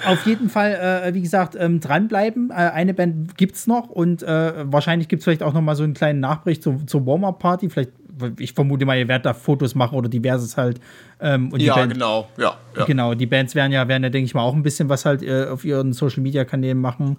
[0.04, 2.50] auf jeden Fall, äh, wie gesagt, ähm, dranbleiben.
[2.50, 5.76] Äh, eine Band gibt es noch und äh, wahrscheinlich gibt es vielleicht auch noch mal
[5.76, 7.70] so einen kleinen Nachbericht zu, zur Warm-Up-Party.
[7.70, 7.92] Vielleicht
[8.40, 10.80] ich vermute mal, ihr werdet da Fotos machen oder diverses halt.
[11.20, 14.34] Ähm, ja, Band, genau, ja, ja, Genau, die Bands werden ja, werden ja, denke ich
[14.34, 17.18] mal, auch ein bisschen was halt äh, auf ihren Social Media Kanälen machen.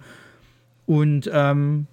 [0.84, 1.86] Und ähm,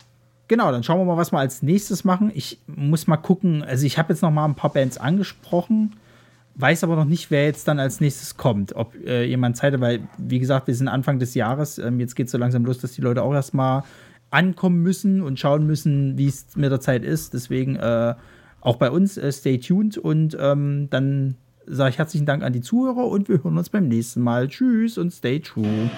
[0.48, 2.32] genau, dann schauen wir mal, was wir als nächstes machen.
[2.34, 5.96] Ich muss mal gucken, also ich habe jetzt noch mal ein paar Bands angesprochen,
[6.56, 8.76] weiß aber noch nicht, wer jetzt dann als nächstes kommt.
[8.76, 11.78] Ob äh, jemand Zeit hat, weil, wie gesagt, wir sind Anfang des Jahres.
[11.78, 13.84] Ähm, jetzt geht es so langsam los, dass die Leute auch erstmal
[14.32, 17.34] ankommen müssen und schauen müssen, wie es mit der Zeit ist.
[17.34, 18.16] Deswegen äh,
[18.62, 21.36] auch bei uns äh, stay tuned und ähm, dann
[21.68, 24.48] sage ich herzlichen Dank an die Zuhörer und wir hören uns beim nächsten Mal.
[24.48, 25.90] Tschüss und stay true.